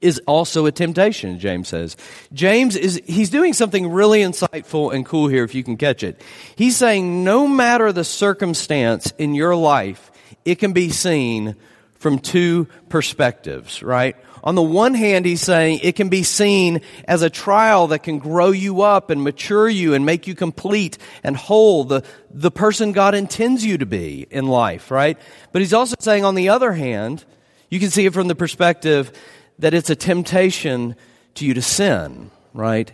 is 0.02 0.22
also 0.28 0.66
a 0.66 0.72
temptation, 0.72 1.40
James 1.40 1.70
says. 1.70 1.96
James 2.34 2.76
is, 2.76 3.02
he's 3.06 3.30
doing 3.30 3.54
something 3.54 3.90
really 3.90 4.20
insightful 4.20 4.94
and 4.94 5.06
cool 5.06 5.30
here 5.30 5.46
if 5.46 5.56
you 5.56 5.64
can 5.64 5.78
catch 5.78 6.04
it. 6.04 6.22
He's 6.58 6.76
saying 6.76 7.24
no 7.24 7.48
matter 7.48 7.92
the 7.94 8.04
circumstance 8.04 9.14
in 9.18 9.34
your 9.34 9.56
life, 9.56 10.12
it 10.44 10.56
can 10.56 10.74
be 10.74 10.90
seen 10.90 11.56
from 12.00 12.20
two 12.20 12.68
perspectives, 12.90 13.82
right? 13.82 14.18
On 14.44 14.56
the 14.56 14.62
one 14.62 14.94
hand, 14.94 15.26
he's 15.26 15.42
saying 15.42 15.80
it 15.84 15.96
can 15.96 16.10
be 16.10 16.24
seen 16.24 16.82
as 17.08 17.22
a 17.22 17.30
trial 17.30 17.88
that 17.88 18.04
can 18.04 18.20
grow 18.20 18.52
you 18.52 18.82
up 18.82 19.10
and 19.10 19.24
mature 19.24 19.70
you 19.70 19.94
and 19.94 20.06
make 20.06 20.28
you 20.28 20.36
complete 20.36 20.98
and 21.24 21.38
whole, 21.38 21.86
the, 21.86 22.04
the 22.30 22.52
person 22.52 22.92
God 22.92 23.16
intends 23.16 23.66
you 23.66 23.78
to 23.78 23.86
be 23.86 24.28
in 24.30 24.48
life, 24.48 24.92
right? 24.92 25.18
But 25.54 25.62
he's 25.62 25.74
also 25.74 25.96
saying, 26.00 26.26
on 26.26 26.36
the 26.36 26.50
other 26.50 26.74
hand, 26.74 27.24
you 27.70 27.80
can 27.80 27.90
see 27.90 28.06
it 28.06 28.14
from 28.14 28.28
the 28.28 28.36
perspective 28.36 29.14
that 29.60 29.74
it's 29.74 29.90
a 29.90 29.96
temptation 29.96 30.98
to 31.36 31.46
you 31.46 31.54
to 31.54 31.62
sin, 31.62 32.30
right? 32.54 32.92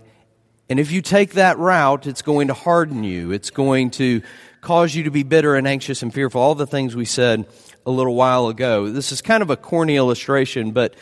And 0.70 0.80
if 0.80 0.92
you 0.92 1.02
take 1.02 1.32
that 1.34 1.58
route, 1.58 2.06
it's 2.06 2.22
going 2.22 2.50
to 2.50 2.54
harden 2.54 3.04
you. 3.04 3.32
It's 3.32 3.50
going 3.50 3.90
to 3.92 4.22
cause 4.62 4.94
you 4.94 5.04
to 5.06 5.12
be 5.12 5.24
bitter 5.24 5.56
and 5.56 5.68
anxious 5.68 6.04
and 6.04 6.14
fearful. 6.14 6.42
All 6.42 6.54
the 6.54 6.68
things 6.68 6.96
we 6.96 7.06
said 7.06 7.48
a 7.88 7.92
little 7.92 8.14
while 8.14 8.50
ago. 8.50 8.90
This 8.92 9.12
is 9.12 9.22
kind 9.22 9.42
of 9.42 9.50
a 9.50 9.58
corny 9.58 9.96
illustration, 9.96 10.72
but 10.72 10.96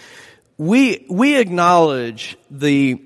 we, 0.57 1.05
we 1.09 1.37
acknowledge 1.37 2.37
the 2.49 3.01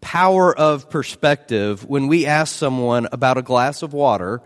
power 0.00 0.56
of 0.56 0.90
perspective 0.90 1.84
when 1.84 2.08
we 2.08 2.26
ask 2.26 2.54
someone 2.54 3.08
about 3.12 3.38
a 3.38 3.42
glass 3.42 3.82
of 3.82 3.92
water 3.92 4.42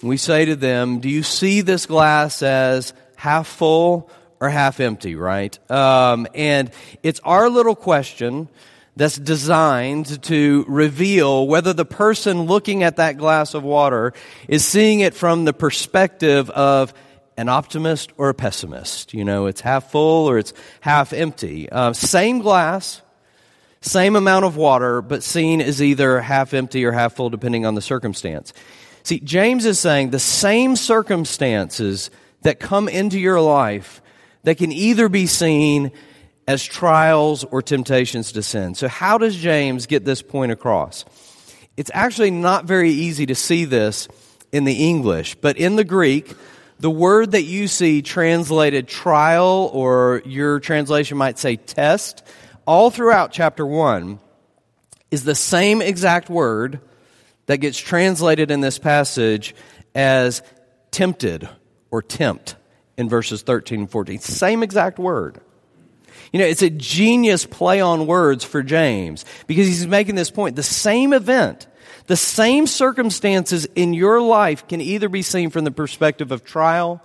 and 0.00 0.08
we 0.08 0.16
say 0.16 0.44
to 0.46 0.56
them, 0.56 1.00
Do 1.00 1.08
you 1.08 1.22
see 1.22 1.60
this 1.60 1.86
glass 1.86 2.42
as 2.42 2.94
half 3.16 3.46
full 3.46 4.10
or 4.40 4.48
half 4.48 4.80
empty, 4.80 5.14
right? 5.14 5.58
Um, 5.70 6.26
and 6.34 6.70
it's 7.02 7.20
our 7.20 7.50
little 7.50 7.76
question 7.76 8.48
that's 8.96 9.16
designed 9.16 10.22
to 10.24 10.64
reveal 10.68 11.46
whether 11.46 11.72
the 11.72 11.84
person 11.84 12.42
looking 12.42 12.82
at 12.82 12.96
that 12.96 13.18
glass 13.18 13.54
of 13.54 13.62
water 13.62 14.12
is 14.48 14.64
seeing 14.64 15.00
it 15.00 15.14
from 15.14 15.44
the 15.44 15.52
perspective 15.52 16.50
of 16.50 16.92
an 17.40 17.48
optimist 17.48 18.12
or 18.18 18.28
a 18.28 18.34
pessimist. 18.34 19.14
You 19.14 19.24
know, 19.24 19.46
it's 19.46 19.62
half 19.62 19.90
full 19.90 20.28
or 20.28 20.38
it's 20.38 20.52
half 20.82 21.14
empty. 21.14 21.70
Uh, 21.70 21.94
same 21.94 22.40
glass, 22.40 23.00
same 23.80 24.14
amount 24.14 24.44
of 24.44 24.56
water, 24.56 25.00
but 25.00 25.22
seen 25.22 25.62
as 25.62 25.82
either 25.82 26.20
half 26.20 26.52
empty 26.52 26.84
or 26.84 26.92
half 26.92 27.14
full 27.14 27.30
depending 27.30 27.64
on 27.64 27.74
the 27.74 27.80
circumstance. 27.80 28.52
See, 29.04 29.20
James 29.20 29.64
is 29.64 29.78
saying 29.78 30.10
the 30.10 30.18
same 30.18 30.76
circumstances 30.76 32.10
that 32.42 32.60
come 32.60 32.90
into 32.90 33.18
your 33.18 33.40
life 33.40 34.02
that 34.42 34.58
can 34.58 34.70
either 34.70 35.08
be 35.08 35.26
seen 35.26 35.92
as 36.46 36.62
trials 36.62 37.44
or 37.44 37.62
temptations 37.62 38.32
to 38.32 38.42
sin. 38.42 38.74
So, 38.74 38.86
how 38.86 39.16
does 39.16 39.34
James 39.34 39.86
get 39.86 40.04
this 40.04 40.20
point 40.20 40.52
across? 40.52 41.06
It's 41.78 41.90
actually 41.94 42.32
not 42.32 42.66
very 42.66 42.90
easy 42.90 43.24
to 43.26 43.34
see 43.34 43.64
this 43.64 44.08
in 44.52 44.64
the 44.64 44.88
English, 44.88 45.36
but 45.36 45.56
in 45.56 45.76
the 45.76 45.84
Greek, 45.84 46.34
the 46.80 46.90
word 46.90 47.32
that 47.32 47.42
you 47.42 47.68
see 47.68 48.00
translated 48.00 48.88
trial, 48.88 49.70
or 49.72 50.22
your 50.24 50.60
translation 50.60 51.18
might 51.18 51.38
say 51.38 51.56
test, 51.56 52.22
all 52.66 52.90
throughout 52.90 53.32
chapter 53.32 53.66
1 53.66 54.18
is 55.10 55.24
the 55.24 55.34
same 55.34 55.82
exact 55.82 56.30
word 56.30 56.80
that 57.46 57.58
gets 57.58 57.78
translated 57.78 58.50
in 58.50 58.60
this 58.60 58.78
passage 58.78 59.54
as 59.94 60.42
tempted 60.90 61.48
or 61.90 62.00
tempt 62.00 62.56
in 62.96 63.08
verses 63.08 63.42
13 63.42 63.80
and 63.80 63.90
14. 63.90 64.18
Same 64.20 64.62
exact 64.62 64.98
word. 64.98 65.38
You 66.32 66.38
know, 66.38 66.46
it's 66.46 66.62
a 66.62 66.70
genius 66.70 67.44
play 67.44 67.80
on 67.80 68.06
words 68.06 68.44
for 68.44 68.62
James 68.62 69.24
because 69.46 69.66
he's 69.66 69.86
making 69.86 70.14
this 70.14 70.30
point. 70.30 70.56
The 70.56 70.62
same 70.62 71.12
event 71.12 71.66
the 72.10 72.16
same 72.16 72.66
circumstances 72.66 73.68
in 73.76 73.94
your 73.94 74.20
life 74.20 74.66
can 74.66 74.80
either 74.80 75.08
be 75.08 75.22
seen 75.22 75.48
from 75.48 75.62
the 75.62 75.70
perspective 75.70 76.32
of 76.32 76.42
trial 76.42 77.00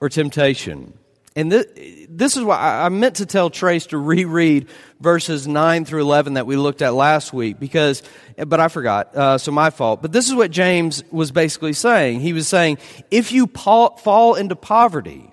or 0.00 0.08
temptation. 0.08 0.94
And 1.36 1.52
this, 1.52 1.66
this 2.08 2.38
is 2.38 2.42
why 2.42 2.56
I 2.56 2.88
meant 2.88 3.16
to 3.16 3.26
tell 3.26 3.50
Trace 3.50 3.84
to 3.88 3.98
reread 3.98 4.70
verses 4.98 5.46
9 5.46 5.84
through 5.84 6.00
11 6.00 6.34
that 6.34 6.46
we 6.46 6.56
looked 6.56 6.80
at 6.80 6.94
last 6.94 7.34
week 7.34 7.60
because, 7.60 8.02
but 8.46 8.58
I 8.58 8.68
forgot, 8.68 9.14
uh, 9.14 9.36
so 9.36 9.52
my 9.52 9.68
fault. 9.68 10.00
But 10.00 10.12
this 10.12 10.26
is 10.26 10.34
what 10.34 10.50
James 10.50 11.04
was 11.10 11.32
basically 11.32 11.74
saying. 11.74 12.20
He 12.20 12.32
was 12.32 12.48
saying, 12.48 12.78
if 13.10 13.32
you 13.32 13.48
fall 13.48 14.36
into 14.36 14.56
poverty, 14.56 15.30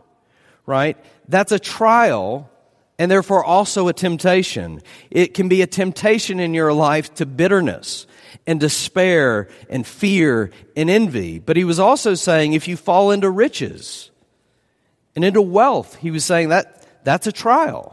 right, 0.66 0.98
that's 1.30 1.54
a 1.54 1.60
trial 1.60 2.52
and 3.00 3.10
therefore 3.10 3.46
also 3.46 3.88
a 3.88 3.94
temptation. 3.94 4.82
It 5.10 5.34
can 5.34 5.48
be 5.48 5.62
a 5.62 5.68
temptation 5.68 6.42
in 6.42 6.54
your 6.54 6.74
life 6.74 7.14
to 7.14 7.26
bitterness 7.26 8.06
and 8.46 8.60
despair 8.60 9.48
and 9.70 9.86
fear 9.86 10.52
and 10.76 10.90
envy. 10.90 11.40
But 11.40 11.58
he 11.58 11.64
was 11.64 11.80
also 11.80 12.16
saying 12.16 12.54
if 12.54 12.68
you 12.68 12.78
fall 12.78 13.12
into 13.12 13.30
riches 13.30 14.12
and 15.16 15.24
into 15.24 15.42
wealth, 15.42 15.96
he 15.96 16.12
was 16.12 16.26
saying 16.26 16.50
that 16.50 16.88
that's 17.04 17.28
a 17.28 17.32
trial. 17.32 17.93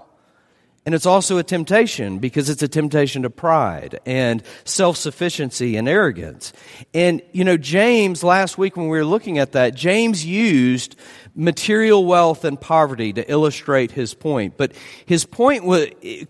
And 0.86 0.94
it's 0.94 1.04
also 1.04 1.36
a 1.36 1.42
temptation 1.42 2.20
because 2.20 2.48
it's 2.48 2.62
a 2.62 2.68
temptation 2.68 3.22
to 3.22 3.30
pride 3.30 4.00
and 4.06 4.42
self 4.64 4.96
sufficiency 4.96 5.76
and 5.76 5.86
arrogance. 5.86 6.54
And, 6.94 7.20
you 7.32 7.44
know, 7.44 7.58
James, 7.58 8.24
last 8.24 8.56
week 8.56 8.78
when 8.78 8.88
we 8.88 8.96
were 8.96 9.04
looking 9.04 9.38
at 9.38 9.52
that, 9.52 9.74
James 9.74 10.24
used 10.24 10.96
material 11.34 12.06
wealth 12.06 12.44
and 12.44 12.58
poverty 12.58 13.12
to 13.12 13.30
illustrate 13.30 13.90
his 13.90 14.14
point. 14.14 14.56
But 14.56 14.72
his 15.04 15.26
point 15.26 15.64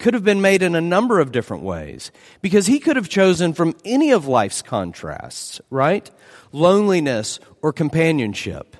could 0.00 0.14
have 0.14 0.24
been 0.24 0.40
made 0.40 0.62
in 0.62 0.74
a 0.74 0.80
number 0.80 1.20
of 1.20 1.30
different 1.30 1.62
ways 1.62 2.10
because 2.42 2.66
he 2.66 2.80
could 2.80 2.96
have 2.96 3.08
chosen 3.08 3.52
from 3.52 3.76
any 3.84 4.10
of 4.10 4.26
life's 4.26 4.62
contrasts, 4.62 5.60
right? 5.70 6.10
Loneliness 6.50 7.38
or 7.62 7.72
companionship. 7.72 8.76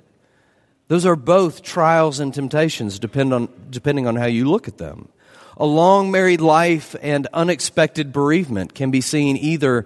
Those 0.89 1.07
are 1.07 1.15
both 1.15 1.63
trials 1.63 2.19
and 2.19 2.35
temptations 2.35 2.99
depend 2.99 3.33
on, 3.33 3.49
depending 3.71 4.09
on 4.09 4.17
how 4.17 4.27
you 4.27 4.51
look 4.51 4.67
at 4.67 4.79
them. 4.79 5.09
A 5.61 5.67
long 5.67 6.11
married 6.11 6.41
life 6.41 6.97
and 7.03 7.27
unexpected 7.35 8.15
bereavement 8.15 8.75
can 8.75 8.91
be 8.91 9.03
seen 9.03 9.37
either 9.37 9.85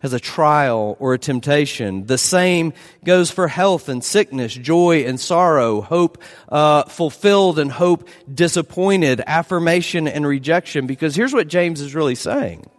as 0.00 0.12
a 0.12 0.20
trial 0.20 0.96
or 1.00 1.14
a 1.14 1.18
temptation. 1.18 2.06
The 2.06 2.16
same 2.16 2.72
goes 3.04 3.32
for 3.32 3.48
health 3.48 3.88
and 3.88 4.04
sickness, 4.04 4.54
joy 4.54 5.02
and 5.04 5.18
sorrow, 5.18 5.80
hope 5.80 6.22
uh, 6.48 6.84
fulfilled 6.84 7.58
and 7.58 7.72
hope 7.72 8.08
disappointed, 8.32 9.20
affirmation 9.26 10.06
and 10.06 10.24
rejection. 10.24 10.86
Because 10.86 11.16
here's 11.16 11.32
what 11.32 11.48
James 11.48 11.80
is 11.80 11.92
really 11.92 12.14
saying 12.14 12.70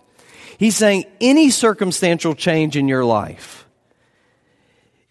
He's 0.58 0.78
saying 0.78 1.04
any 1.20 1.50
circumstantial 1.50 2.34
change 2.34 2.78
in 2.78 2.88
your 2.88 3.04
life, 3.04 3.68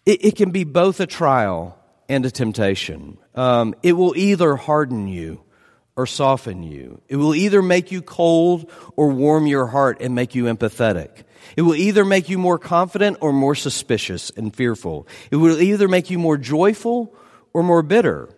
it, 0.07 0.25
it 0.25 0.35
can 0.37 0.49
be 0.49 0.63
both 0.63 0.99
a 0.99 1.05
trial 1.05 1.77
and 2.09 2.25
a 2.25 2.31
temptation. 2.31 3.19
Um, 3.35 3.75
it 3.83 3.93
will 3.93 4.17
either 4.17 4.55
harden 4.55 5.07
you 5.07 5.43
or 5.97 6.05
soften 6.05 6.63
you. 6.63 7.01
It 7.09 7.15
will 7.17 7.35
either 7.35 7.61
make 7.61 7.91
you 7.91 8.01
cold 8.01 8.71
or 8.95 9.09
warm 9.09 9.47
your 9.47 9.65
heart 9.67 9.97
and 9.99 10.13
make 10.15 10.35
you 10.35 10.45
empathetic. 10.45 11.23
It 11.57 11.63
will 11.63 11.75
either 11.75 12.05
make 12.05 12.29
you 12.29 12.37
more 12.37 12.59
confident 12.59 13.17
or 13.19 13.33
more 13.33 13.55
suspicious 13.55 14.29
and 14.29 14.55
fearful. 14.55 15.07
It 15.31 15.37
will 15.37 15.59
either 15.59 15.87
make 15.87 16.11
you 16.11 16.19
more 16.19 16.37
joyful 16.37 17.15
or 17.51 17.63
more 17.63 17.81
bitter. 17.81 18.29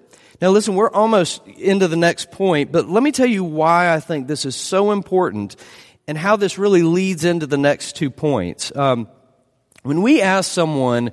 Now, 0.42 0.52
listen, 0.52 0.76
we're 0.76 0.90
almost 0.90 1.46
into 1.48 1.90
the 1.90 1.98
next 1.98 2.32
point, 2.32 2.72
but 2.72 2.88
let 2.88 3.04
me 3.04 3.12
tell 3.12 3.28
you 3.28 3.44
why 3.44 3.94
I 3.94 4.00
think 4.00 4.28
this 4.28 4.46
is 4.46 4.56
so 4.56 4.92
important 4.92 5.58
and 6.08 6.18
how 6.18 6.38
this 6.38 6.58
really 6.58 6.82
leads 6.82 7.26
into 7.26 7.46
the 7.46 7.58
next 7.58 7.98
two 7.98 8.10
points. 8.10 8.74
Um, 8.74 9.10
when 9.84 10.02
we 10.02 10.22
ask 10.22 10.50
someone, 10.50 11.12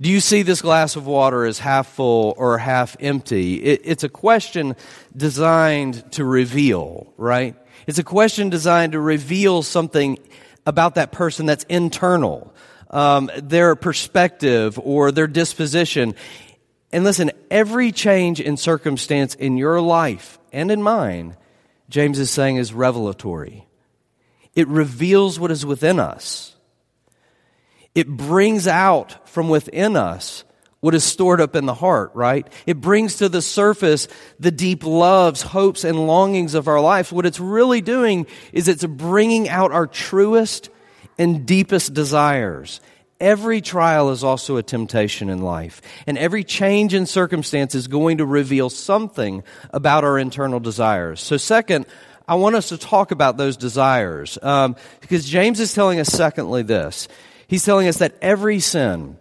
do 0.00 0.08
you 0.08 0.20
see 0.20 0.42
this 0.42 0.62
glass 0.62 0.94
of 0.94 1.06
water 1.06 1.44
as 1.44 1.58
half 1.58 1.88
full 1.88 2.34
or 2.36 2.58
half 2.58 2.96
empty? 3.00 3.56
It, 3.56 3.82
it's 3.84 4.04
a 4.04 4.08
question 4.08 4.76
designed 5.16 6.12
to 6.12 6.24
reveal, 6.24 7.12
right? 7.16 7.56
It's 7.86 7.98
a 7.98 8.04
question 8.04 8.48
designed 8.48 8.92
to 8.92 9.00
reveal 9.00 9.62
something 9.62 10.18
about 10.66 10.94
that 10.96 11.10
person 11.10 11.46
that's 11.46 11.64
internal, 11.64 12.54
um, 12.90 13.30
their 13.36 13.74
perspective 13.74 14.78
or 14.78 15.10
their 15.10 15.26
disposition. 15.26 16.14
And 16.92 17.02
listen, 17.02 17.32
every 17.50 17.90
change 17.90 18.40
in 18.40 18.56
circumstance 18.56 19.34
in 19.34 19.56
your 19.56 19.80
life 19.80 20.38
and 20.52 20.70
in 20.70 20.82
mine, 20.82 21.36
James 21.88 22.18
is 22.18 22.30
saying, 22.30 22.56
is 22.56 22.72
revelatory. 22.72 23.66
It 24.54 24.68
reveals 24.68 25.40
what 25.40 25.50
is 25.50 25.66
within 25.66 25.98
us. 25.98 26.54
It 27.94 28.08
brings 28.08 28.66
out 28.66 29.28
from 29.28 29.48
within 29.48 29.96
us 29.96 30.44
what 30.80 30.94
is 30.94 31.02
stored 31.02 31.40
up 31.40 31.56
in 31.56 31.66
the 31.66 31.74
heart, 31.74 32.12
right? 32.14 32.46
It 32.66 32.80
brings 32.80 33.16
to 33.16 33.28
the 33.28 33.42
surface 33.42 34.06
the 34.38 34.50
deep 34.50 34.84
loves, 34.84 35.42
hopes, 35.42 35.84
and 35.84 36.06
longings 36.06 36.54
of 36.54 36.68
our 36.68 36.80
lives. 36.80 37.10
What 37.10 37.26
it's 37.26 37.40
really 37.40 37.80
doing 37.80 38.26
is 38.52 38.68
it's 38.68 38.84
bringing 38.84 39.48
out 39.48 39.72
our 39.72 39.86
truest 39.86 40.70
and 41.18 41.44
deepest 41.46 41.94
desires. 41.94 42.80
Every 43.20 43.60
trial 43.60 44.10
is 44.10 44.22
also 44.22 44.56
a 44.56 44.62
temptation 44.62 45.28
in 45.28 45.42
life, 45.42 45.82
and 46.06 46.16
every 46.16 46.44
change 46.44 46.94
in 46.94 47.06
circumstance 47.06 47.74
is 47.74 47.88
going 47.88 48.18
to 48.18 48.24
reveal 48.24 48.70
something 48.70 49.42
about 49.70 50.04
our 50.04 50.16
internal 50.20 50.60
desires. 50.60 51.20
So, 51.20 51.36
second, 51.36 51.86
I 52.28 52.36
want 52.36 52.54
us 52.54 52.68
to 52.68 52.78
talk 52.78 53.10
about 53.10 53.36
those 53.36 53.56
desires 53.56 54.38
um, 54.40 54.76
because 55.00 55.28
James 55.28 55.58
is 55.58 55.74
telling 55.74 55.98
us, 55.98 56.06
secondly, 56.08 56.62
this. 56.62 57.08
He's 57.48 57.64
telling 57.64 57.88
us 57.88 57.96
that 57.96 58.16
every 58.22 58.60
sin, 58.60 59.16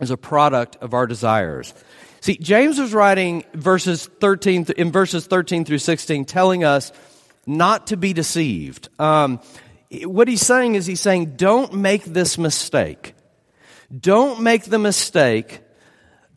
is 0.00 0.10
a 0.10 0.16
product 0.16 0.76
of 0.76 0.94
our 0.94 1.06
desires. 1.06 1.74
See, 2.20 2.36
James 2.36 2.78
was 2.78 2.94
writing 2.94 3.44
verses 3.54 4.06
13, 4.20 4.66
in 4.76 4.92
verses 4.92 5.26
13 5.26 5.64
through 5.64 5.78
16, 5.78 6.24
telling 6.24 6.64
us 6.64 6.92
not 7.46 7.88
to 7.88 7.96
be 7.96 8.12
deceived. 8.12 8.88
Um, 9.00 9.40
what 10.04 10.28
he's 10.28 10.44
saying 10.44 10.74
is 10.74 10.86
he's 10.86 11.00
saying, 11.00 11.36
don't 11.36 11.72
make 11.74 12.04
this 12.04 12.36
mistake. 12.38 13.14
Don't 13.96 14.42
make 14.42 14.64
the 14.64 14.78
mistake 14.78 15.60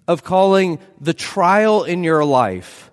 of 0.08 0.24
calling 0.24 0.80
the 1.00 1.14
trial 1.14 1.84
in 1.84 2.04
your 2.04 2.24
life 2.24 2.92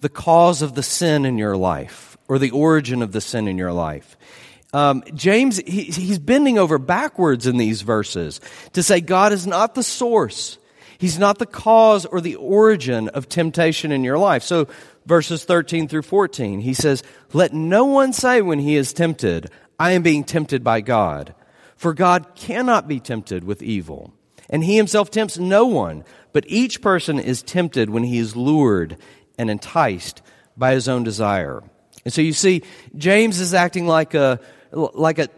the 0.00 0.08
cause 0.08 0.62
of 0.62 0.74
the 0.74 0.82
sin 0.82 1.24
in 1.24 1.38
your 1.38 1.56
life 1.56 2.16
or 2.26 2.38
the 2.38 2.50
origin 2.50 3.02
of 3.02 3.12
the 3.12 3.20
sin 3.20 3.46
in 3.46 3.56
your 3.56 3.72
life. 3.72 4.16
Um, 4.72 5.02
James, 5.14 5.58
he, 5.58 5.84
he's 5.84 6.18
bending 6.18 6.58
over 6.58 6.78
backwards 6.78 7.46
in 7.46 7.58
these 7.58 7.82
verses 7.82 8.40
to 8.72 8.82
say 8.82 9.00
God 9.00 9.32
is 9.32 9.46
not 9.46 9.74
the 9.74 9.82
source. 9.82 10.58
He's 10.98 11.18
not 11.18 11.38
the 11.38 11.46
cause 11.46 12.06
or 12.06 12.20
the 12.20 12.36
origin 12.36 13.08
of 13.08 13.28
temptation 13.28 13.92
in 13.92 14.04
your 14.04 14.18
life. 14.18 14.42
So, 14.44 14.68
verses 15.04 15.44
13 15.44 15.88
through 15.88 16.02
14, 16.02 16.60
he 16.60 16.74
says, 16.74 17.02
Let 17.32 17.52
no 17.52 17.86
one 17.86 18.12
say 18.12 18.40
when 18.40 18.60
he 18.60 18.76
is 18.76 18.92
tempted, 18.92 19.50
I 19.78 19.92
am 19.92 20.02
being 20.02 20.24
tempted 20.24 20.62
by 20.62 20.80
God. 20.80 21.34
For 21.76 21.92
God 21.92 22.36
cannot 22.36 22.86
be 22.86 23.00
tempted 23.00 23.42
with 23.42 23.62
evil. 23.62 24.12
And 24.48 24.62
he 24.62 24.76
himself 24.76 25.10
tempts 25.10 25.38
no 25.38 25.66
one, 25.66 26.04
but 26.32 26.44
each 26.46 26.80
person 26.80 27.18
is 27.18 27.42
tempted 27.42 27.90
when 27.90 28.04
he 28.04 28.18
is 28.18 28.36
lured 28.36 28.96
and 29.36 29.50
enticed 29.50 30.22
by 30.56 30.72
his 30.72 30.88
own 30.88 31.02
desire. 31.02 31.62
And 32.04 32.12
so 32.14 32.20
you 32.20 32.32
see, 32.32 32.62
James 32.96 33.40
is 33.40 33.54
acting 33.54 33.86
like 33.86 34.14
a 34.14 34.40
like 34.72 35.18
a 35.18 35.28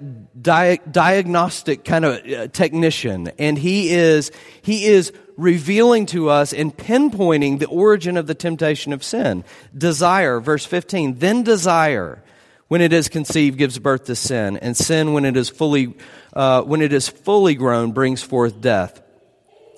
di- 0.41 0.79
diagnostic 0.91 1.85
kind 1.85 2.05
of 2.05 2.25
uh, 2.27 2.49
technician. 2.49 3.29
And 3.39 3.59
he 3.59 3.91
is 3.91 4.31
he 4.63 4.87
is 4.87 5.13
revealing 5.37 6.07
to 6.07 6.29
us 6.29 6.53
and 6.53 6.77
pinpointing 6.77 7.59
the 7.59 7.67
origin 7.67 8.17
of 8.17 8.27
the 8.27 8.35
temptation 8.35 8.93
of 8.93 9.03
sin. 9.03 9.45
Desire 9.77 10.41
verse 10.41 10.65
15 10.65 11.19
then 11.19 11.43
desire 11.43 12.23
when 12.69 12.81
it 12.81 12.93
is 12.93 13.09
conceived 13.09 13.59
gives 13.59 13.79
birth 13.79 14.05
to 14.05 14.15
sin. 14.15 14.57
And 14.59 14.77
sin 14.77 15.13
when 15.13 15.25
it 15.25 15.37
is 15.37 15.49
fully 15.49 15.97
uh, 16.33 16.63
when 16.63 16.81
it 16.81 16.93
is 16.93 17.09
fully 17.09 17.55
grown 17.55 17.93
brings 17.93 18.23
forth 18.23 18.61
death. 18.61 19.01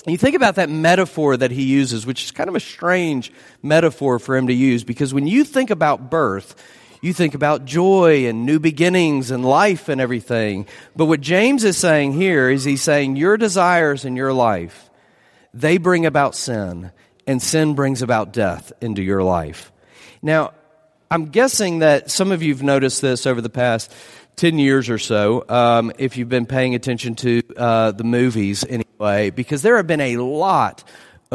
You 0.07 0.17
think 0.17 0.37
about 0.37 0.55
that 0.55 0.71
metaphor 0.71 1.37
that 1.37 1.51
he 1.51 1.65
uses 1.65 2.07
which 2.07 2.25
is 2.25 2.31
kind 2.31 2.49
of 2.49 2.57
a 2.57 2.61
strange 2.61 3.33
metaphor 3.63 4.19
for 4.19 4.37
him 4.37 4.49
to 4.49 4.55
use 4.55 4.85
because 4.85 5.15
when 5.15 5.27
you 5.27 5.45
think 5.45 5.71
about 5.71 6.11
birth 6.11 6.55
you 7.07 7.13
think 7.13 7.35
about 7.35 7.65
joy 7.65 8.27
and 8.27 8.45
new 8.45 8.59
beginnings 8.59 9.31
and 9.31 9.45
life 9.45 9.89
and 9.89 10.01
everything. 10.01 10.67
But 10.95 11.07
what 11.07 11.21
James 11.21 11.65
is 11.65 11.79
saying 11.79 12.13
here 12.13 12.51
is 12.51 12.65
he's 12.65 12.83
saying 12.83 13.17
your 13.17 13.37
desires 13.37 14.05
in 14.05 14.17
your 14.17 14.33
life, 14.33 14.91
they 15.55 15.79
bring 15.79 16.05
about 16.05 16.35
sin, 16.35 16.91
and 17.27 17.41
sin 17.41 17.75
brings 17.75 18.03
about 18.03 18.33
death 18.33 18.73
into 18.81 19.03
your 19.03 19.23
life. 19.23 19.73
Now, 20.21 20.53
I'm 21.11 21.27
guessing 21.27 21.79
that 21.79 22.11
some 22.11 22.33
of 22.33 22.43
you 22.43 22.53
have 22.53 22.63
noticed 22.63 23.01
this 23.01 23.27
over 23.27 23.41
the 23.41 23.49
past 23.49 23.95
10 24.37 24.59
years 24.59 24.91
or 24.91 24.99
so, 24.99 25.45
um, 25.49 25.93
if 25.99 26.17
you've 26.17 26.29
been 26.29 26.45
paying 26.45 26.75
attention 26.75 27.15
to 27.15 27.43
uh, 27.57 27.93
the 27.93 28.05
movies 28.05 28.65
anyway, 28.69 29.31
because 29.31 29.63
there 29.63 29.77
have 29.77 29.87
been 29.87 30.01
a 30.01 30.19
lot 30.19 30.85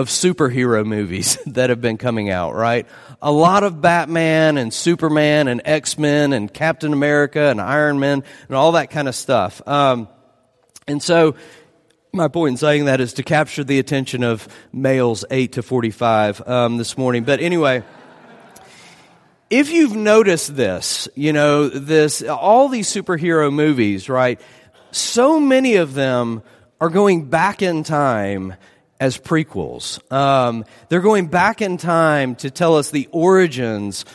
of 0.01 0.09
superhero 0.09 0.85
movies 0.85 1.37
that 1.45 1.69
have 1.69 1.79
been 1.79 1.97
coming 1.97 2.29
out, 2.29 2.53
right? 2.53 2.85
A 3.21 3.31
lot 3.31 3.63
of 3.63 3.81
Batman 3.81 4.57
and 4.57 4.73
Superman 4.73 5.47
and 5.47 5.61
X 5.63 5.97
Men 5.97 6.33
and 6.33 6.53
Captain 6.53 6.91
America 6.91 7.49
and 7.49 7.61
Iron 7.61 7.99
Man 7.99 8.23
and 8.49 8.57
all 8.57 8.73
that 8.73 8.89
kind 8.89 9.07
of 9.07 9.15
stuff. 9.15 9.65
Um, 9.65 10.09
and 10.87 11.01
so, 11.01 11.35
my 12.11 12.27
point 12.27 12.53
in 12.53 12.57
saying 12.57 12.85
that 12.85 12.99
is 12.99 13.13
to 13.13 13.23
capture 13.23 13.63
the 13.63 13.79
attention 13.79 14.23
of 14.23 14.47
males 14.73 15.23
8 15.31 15.53
to 15.53 15.63
45 15.63 16.45
um, 16.45 16.77
this 16.77 16.97
morning. 16.97 17.23
But 17.23 17.39
anyway, 17.39 17.83
if 19.49 19.71
you've 19.71 19.95
noticed 19.95 20.55
this, 20.55 21.07
you 21.15 21.31
know, 21.31 21.69
this, 21.69 22.21
all 22.23 22.67
these 22.67 22.89
superhero 22.89 23.53
movies, 23.53 24.09
right? 24.09 24.41
So 24.91 25.39
many 25.39 25.75
of 25.75 25.93
them 25.93 26.41
are 26.81 26.89
going 26.89 27.29
back 27.29 27.61
in 27.61 27.83
time 27.83 28.55
as 29.01 29.17
prequels. 29.17 29.99
Um, 30.13 30.63
they're 30.87 31.01
going 31.01 31.25
back 31.25 31.61
in 31.61 31.77
time 31.77 32.35
to 32.35 32.51
tell 32.51 32.77
us 32.77 32.91
the 32.91 33.09
origins 33.11 34.05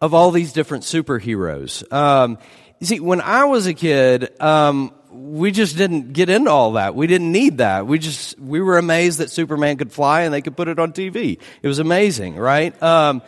of 0.00 0.14
all 0.14 0.32
these 0.32 0.52
different 0.52 0.82
superheroes. 0.82 1.90
Um, 1.92 2.38
you 2.80 2.86
see, 2.88 2.98
when 2.98 3.20
I 3.20 3.44
was 3.44 3.68
a 3.68 3.72
kid, 3.72 4.38
um, 4.42 4.92
we 5.12 5.52
just 5.52 5.76
didn't 5.76 6.12
get 6.12 6.28
into 6.28 6.50
all 6.50 6.72
that. 6.72 6.96
We 6.96 7.06
didn't 7.06 7.30
need 7.30 7.58
that. 7.58 7.86
We 7.86 8.00
just 8.00 8.36
we 8.40 8.60
were 8.60 8.78
amazed 8.78 9.20
that 9.20 9.30
Superman 9.30 9.76
could 9.76 9.92
fly 9.92 10.22
and 10.22 10.34
they 10.34 10.42
could 10.42 10.56
put 10.56 10.66
it 10.66 10.80
on 10.80 10.92
TV. 10.92 11.38
It 11.62 11.68
was 11.68 11.78
amazing, 11.78 12.34
right? 12.34 12.82
Um, 12.82 13.22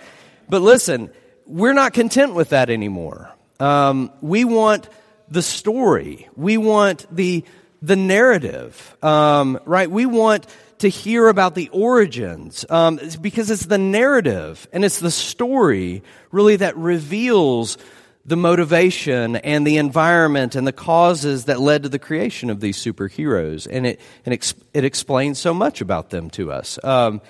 but 0.49 0.63
listen, 0.63 1.11
we're 1.47 1.75
not 1.75 1.93
content 1.93 2.35
with 2.35 2.49
that 2.49 2.71
anymore. 2.71 3.33
Um, 3.61 4.11
we 4.21 4.45
want 4.45 4.89
the 5.29 5.43
story. 5.43 6.29
We 6.35 6.57
want 6.57 7.07
the 7.15 7.45
the 7.83 7.97
narrative, 7.97 8.97
um, 9.03 9.61
right? 9.65 9.89
We 9.89 10.07
want 10.07 10.47
to 10.79 10.89
hear 10.89 11.29
about 11.29 11.55
the 11.55 11.69
origins 11.71 12.65
um, 12.69 13.01
because 13.21 13.51
it's 13.51 13.67
the 13.67 13.79
narrative 13.79 14.67
and 14.73 14.85
it's 14.85 15.01
the 15.01 15.11
story 15.11 16.03
really 16.31 16.57
that 16.57 16.77
reveals 16.77 17.79
the 18.27 18.37
motivation 18.37 19.37
and 19.37 19.67
the 19.67 19.77
environment 19.77 20.55
and 20.55 20.67
the 20.67 20.73
causes 20.73 21.45
that 21.45 21.61
led 21.61 21.83
to 21.83 21.89
the 21.89 21.99
creation 21.99 22.49
of 22.49 22.61
these 22.61 22.83
superheroes. 22.83 23.69
And 23.71 23.87
it, 23.87 24.01
and 24.25 24.33
it, 24.33 24.55
it 24.73 24.85
explains 24.85 25.39
so 25.39 25.53
much 25.53 25.81
about 25.81 26.11
them 26.11 26.31
to 26.31 26.51
us. 26.51 26.79
Um, 26.83 27.21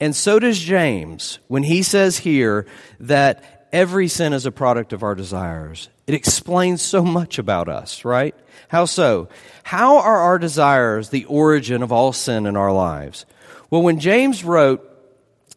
and 0.00 0.14
so 0.14 0.38
does 0.38 0.58
James 0.58 1.38
when 1.48 1.62
he 1.62 1.82
says 1.82 2.18
here 2.18 2.66
that 3.00 3.53
every 3.74 4.06
sin 4.06 4.32
is 4.32 4.46
a 4.46 4.52
product 4.52 4.92
of 4.92 5.02
our 5.02 5.16
desires. 5.16 5.88
It 6.06 6.14
explains 6.14 6.80
so 6.80 7.02
much 7.02 7.38
about 7.38 7.68
us, 7.68 8.04
right? 8.04 8.34
How 8.68 8.84
so? 8.84 9.28
How 9.64 9.98
are 9.98 10.18
our 10.20 10.38
desires 10.38 11.10
the 11.10 11.24
origin 11.24 11.82
of 11.82 11.90
all 11.90 12.12
sin 12.12 12.46
in 12.46 12.56
our 12.56 12.72
lives? 12.72 13.26
Well, 13.70 13.82
when 13.82 13.98
James 13.98 14.44
wrote 14.44 14.88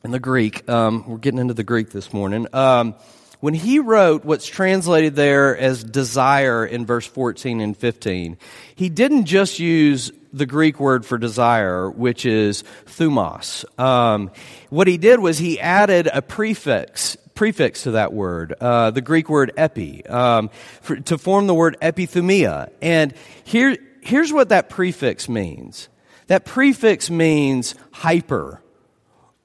in 0.04 0.10
the 0.10 0.20
Greek, 0.20 0.68
um, 0.68 1.06
we're 1.08 1.18
getting 1.18 1.40
into 1.40 1.54
the 1.54 1.64
Greek 1.64 1.92
this 1.92 2.12
morning, 2.12 2.48
um, 2.54 2.96
when 3.40 3.54
he 3.54 3.78
wrote 3.78 4.26
what's 4.26 4.48
translated 4.48 5.16
there 5.16 5.56
as 5.56 5.84
desire 5.84 6.66
in 6.66 6.88
verse 6.88 7.06
14 7.06 7.62
and 7.62 7.78
15, 7.78 8.38
he 8.76 8.90
didn't 8.90 9.26
just 9.26 9.60
use 9.60 10.12
the 10.34 10.48
Greek 10.48 10.80
word 10.80 11.06
for 11.06 11.20
desire, 11.20 11.88
which 11.88 12.26
is 12.26 12.64
thumos. 12.88 13.64
Um, 13.80 14.32
what 14.70 14.88
he 14.88 14.98
did 14.98 15.20
was 15.20 15.38
he 15.38 15.60
added 15.60 16.10
a 16.12 16.24
prefix 16.24 17.16
prefix 17.38 17.84
to 17.84 17.91
that 17.91 18.12
word, 18.12 18.54
uh, 18.60 18.89
the 18.91 19.02
Greek 19.02 19.30
word 19.30 19.54
epi, 19.56 20.06
um, 20.08 20.50
for, 20.82 20.95
to 20.95 21.17
form 21.17 21.45
the 21.45 21.54
word 21.54 21.78
epithumia. 21.82 22.71
And 22.82 23.13
here, 23.43 23.78
here's 24.02 24.34
what 24.34 24.50
that 24.50 24.69
prefix 24.69 25.30
means. 25.30 25.88
That 26.26 26.45
prefix 26.45 27.10
means 27.10 27.76
hyper, 27.93 28.62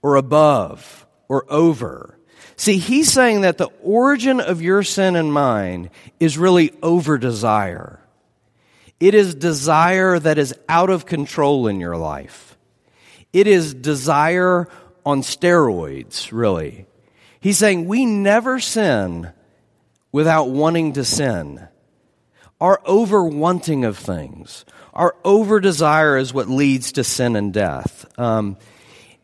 or 0.00 0.16
above, 0.16 1.06
or 1.28 1.44
over. 1.52 2.18
See, 2.56 2.78
he's 2.78 3.12
saying 3.12 3.42
that 3.42 3.58
the 3.58 3.70
origin 3.82 4.40
of 4.40 4.62
your 4.62 4.82
sin 4.82 5.14
and 5.14 5.32
mine 5.32 5.90
is 6.18 6.38
really 6.38 6.72
over 6.82 7.18
desire. 7.18 8.00
It 9.00 9.14
is 9.14 9.34
desire 9.34 10.18
that 10.18 10.38
is 10.38 10.54
out 10.68 10.88
of 10.88 11.04
control 11.04 11.68
in 11.68 11.78
your 11.78 11.96
life. 11.96 12.56
It 13.34 13.46
is 13.46 13.74
desire 13.74 14.68
on 15.04 15.20
steroids, 15.20 16.32
really. 16.32 16.86
He's 17.42 17.58
saying 17.58 17.86
we 17.86 18.06
never 18.06 18.58
sin 18.60 19.32
without 20.12 20.48
wanting 20.48 20.94
to 20.94 21.04
sin. 21.04 21.68
Our 22.60 22.80
over 22.86 23.24
wanting 23.24 23.84
of 23.84 23.98
things, 23.98 24.64
our 24.94 25.14
over 25.24 25.60
desire 25.60 26.16
is 26.16 26.32
what 26.32 26.48
leads 26.48 26.92
to 26.92 27.04
sin 27.04 27.36
and 27.36 27.52
death. 27.52 28.06
Um, 28.18 28.56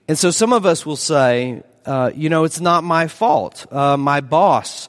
And 0.09 0.19
so 0.19 0.31
some 0.31 0.55
of 0.55 0.65
us 0.65 0.87
will 0.87 0.97
say, 0.97 1.63
uh, 1.85 2.11
you 2.15 2.31
know, 2.31 2.45
it's 2.45 2.61
not 2.61 2.83
my 2.83 3.09
fault. 3.09 3.67
Uh, 3.71 3.97
my 3.99 4.23
boss 4.23 4.89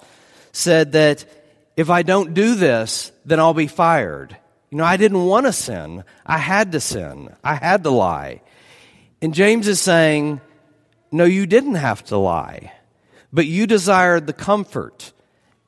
said 0.54 0.94
that 0.94 1.26
if 1.76 1.90
I 1.90 2.04
don't 2.04 2.34
do 2.34 2.56
this, 2.56 3.12
then 3.26 3.40
I'll 3.40 3.54
be 3.54 3.68
fired. 3.68 4.36
You 4.72 4.78
know, 4.78 4.86
I 4.86 4.98
didn't 4.98 5.26
want 5.26 5.46
to 5.46 5.52
sin. 5.52 6.06
I 6.26 6.38
had 6.38 6.72
to 6.72 6.80
sin. 6.80 7.36
I 7.44 7.56
had 7.56 7.84
to 7.84 7.90
lie. 7.90 8.42
And 9.22 9.34
James 9.34 9.68
is 9.68 9.82
saying, 9.82 10.40
no, 11.12 11.26
you 11.26 11.46
didn't 11.46 11.76
have 11.76 12.04
to 12.06 12.18
lie, 12.18 12.72
but 13.32 13.46
you 13.46 13.68
desired 13.68 14.28
the 14.28 14.34
comfort 14.34 15.14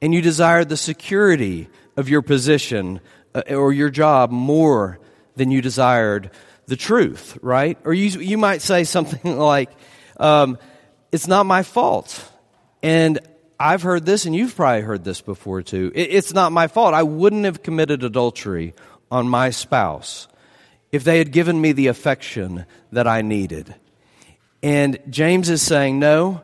and 0.02 0.14
you 0.14 0.22
desired 0.22 0.70
the 0.70 0.78
security 0.78 1.68
of 1.96 2.10
your 2.10 2.22
position 2.22 3.00
uh, 3.36 3.42
or 3.50 3.72
your 3.72 3.90
job 3.90 4.32
more 4.32 5.00
than 5.36 5.52
you 5.52 5.62
desired 5.62 6.32
the 6.66 6.76
truth, 6.76 7.38
right? 7.42 7.78
Or 7.84 7.94
you, 7.94 8.20
you 8.20 8.38
might 8.38 8.62
say 8.62 8.84
something 8.84 9.38
like, 9.38 9.70
um, 10.18 10.58
it's 11.12 11.28
not 11.28 11.46
my 11.46 11.64
fault. 11.64 12.30
And 12.82 13.20
I've 13.60 13.84
heard 13.84 14.06
this, 14.06 14.26
and 14.26 14.36
you've 14.36 14.56
probably 14.56 14.82
heard 14.82 15.04
this 15.04 15.22
before 15.22 15.62
too. 15.62 15.92
It's 15.94 16.34
not 16.34 16.52
my 16.52 16.68
fault. 16.68 16.96
I 16.96 17.04
wouldn't 17.04 17.46
have 17.46 17.62
committed 17.62 18.04
adultery 18.04 18.74
on 19.12 19.28
my 19.28 19.52
spouse 19.52 20.28
if 20.92 21.04
they 21.04 21.20
had 21.20 21.32
given 21.32 21.60
me 21.60 21.72
the 21.72 21.88
affection 21.88 22.66
that 22.92 23.08
I 23.08 23.22
needed. 23.22 23.76
And 24.64 25.00
James 25.10 25.50
is 25.50 25.62
saying, 25.62 26.00
no, 26.00 26.42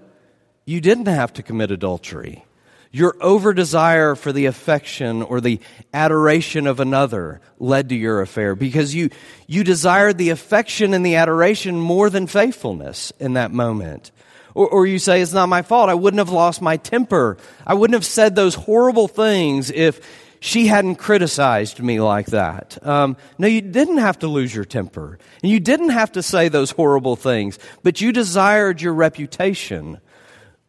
you 0.67 0.81
didn't 0.81 1.07
have 1.07 1.31
to 1.33 1.41
commit 1.41 1.71
adultery. 1.71 2.45
Your 2.91 3.15
over 3.21 3.53
desire 3.53 4.15
for 4.15 4.33
the 4.33 4.47
affection 4.47 5.23
or 5.23 5.39
the 5.39 5.61
adoration 5.93 6.67
of 6.67 6.81
another 6.81 7.39
led 7.57 7.89
to 7.89 7.95
your 7.95 8.21
affair 8.21 8.53
because 8.53 8.93
you, 8.93 9.09
you 9.47 9.63
desired 9.63 10.17
the 10.17 10.29
affection 10.29 10.93
and 10.93 11.05
the 11.05 11.15
adoration 11.15 11.79
more 11.79 12.09
than 12.09 12.27
faithfulness 12.27 13.13
in 13.17 13.33
that 13.33 13.51
moment. 13.51 14.11
Or, 14.55 14.67
or 14.67 14.85
you 14.85 14.99
say, 14.99 15.21
it's 15.21 15.31
not 15.31 15.47
my 15.47 15.61
fault. 15.61 15.89
I 15.89 15.93
wouldn't 15.93 16.19
have 16.19 16.29
lost 16.29 16.61
my 16.61 16.75
temper. 16.75 17.37
I 17.65 17.73
wouldn't 17.73 17.95
have 17.95 18.05
said 18.05 18.35
those 18.35 18.55
horrible 18.55 19.07
things 19.07 19.71
if 19.71 20.01
she 20.41 20.67
hadn't 20.67 20.95
criticized 20.95 21.79
me 21.81 22.01
like 22.01 22.27
that. 22.27 22.77
Um, 22.85 23.15
no, 23.37 23.47
you 23.47 23.61
didn't 23.61 23.99
have 23.99 24.19
to 24.19 24.27
lose 24.27 24.53
your 24.53 24.65
temper. 24.65 25.17
And 25.41 25.49
you 25.49 25.61
didn't 25.61 25.89
have 25.89 26.11
to 26.13 26.21
say 26.21 26.49
those 26.49 26.71
horrible 26.71 27.15
things, 27.15 27.57
but 27.83 28.01
you 28.01 28.11
desired 28.11 28.81
your 28.81 28.93
reputation 28.93 30.01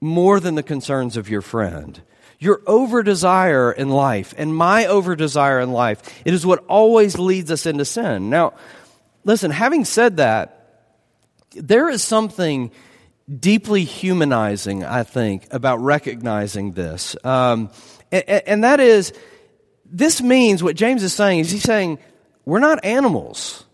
more 0.01 0.41
than 0.41 0.55
the 0.55 0.63
concerns 0.63 1.17
of 1.17 1.29
your 1.29 1.43
friend. 1.43 2.01
Your 2.39 2.63
over 2.67 3.03
desire 3.03 3.73
in 3.73 3.89
life 3.89 4.33
and 4.39 4.55
my 4.55 4.87
over 4.87 5.17
desire 5.17 5.59
in 5.61 5.73
life, 5.73 6.23
it 6.25 6.35
is 6.35 6.47
what 6.47 6.65
always 6.69 7.19
leads 7.19 7.51
us 7.51 7.67
into 7.67 7.85
sin. 7.85 8.31
Now, 8.31 8.55
listen, 9.25 9.51
having 9.51 9.85
said 9.85 10.19
that, 10.19 10.55
there 11.55 11.89
is 11.89 12.03
something 12.05 12.71
deeply 13.41 13.85
humanizing, 13.85 14.85
I 14.85 15.03
think, 15.03 15.49
about 15.51 15.79
recognizing 15.79 16.73
this. 16.73 17.17
Um, 17.25 17.71
and, 18.13 18.25
and 18.29 18.65
that 18.65 18.81
is, 18.81 19.13
this 19.85 20.23
means 20.23 20.63
what 20.63 20.77
James 20.77 21.03
is 21.03 21.13
saying 21.13 21.41
is 21.41 21.51
he's 21.51 21.63
saying, 21.63 21.99
we're 22.45 22.61
not 22.61 22.85
animals. 22.85 23.65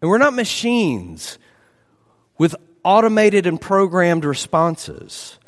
And 0.00 0.10
we're 0.10 0.18
not 0.18 0.34
machines 0.34 1.38
with 2.38 2.54
automated 2.84 3.46
and 3.46 3.60
programmed 3.60 4.24
responses. 4.24 5.38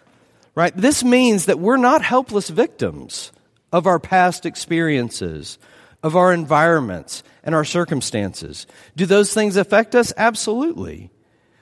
Right? 0.54 0.76
This 0.76 1.02
means 1.02 1.46
that 1.46 1.58
we're 1.58 1.76
not 1.78 2.02
helpless 2.02 2.50
victims 2.50 3.32
of 3.72 3.86
our 3.86 3.98
past 3.98 4.44
experiences, 4.44 5.58
of 6.02 6.14
our 6.14 6.32
environments, 6.32 7.22
and 7.42 7.54
our 7.54 7.64
circumstances. 7.64 8.66
Do 8.94 9.06
those 9.06 9.32
things 9.32 9.56
affect 9.56 9.94
us? 9.94 10.12
Absolutely. 10.16 11.10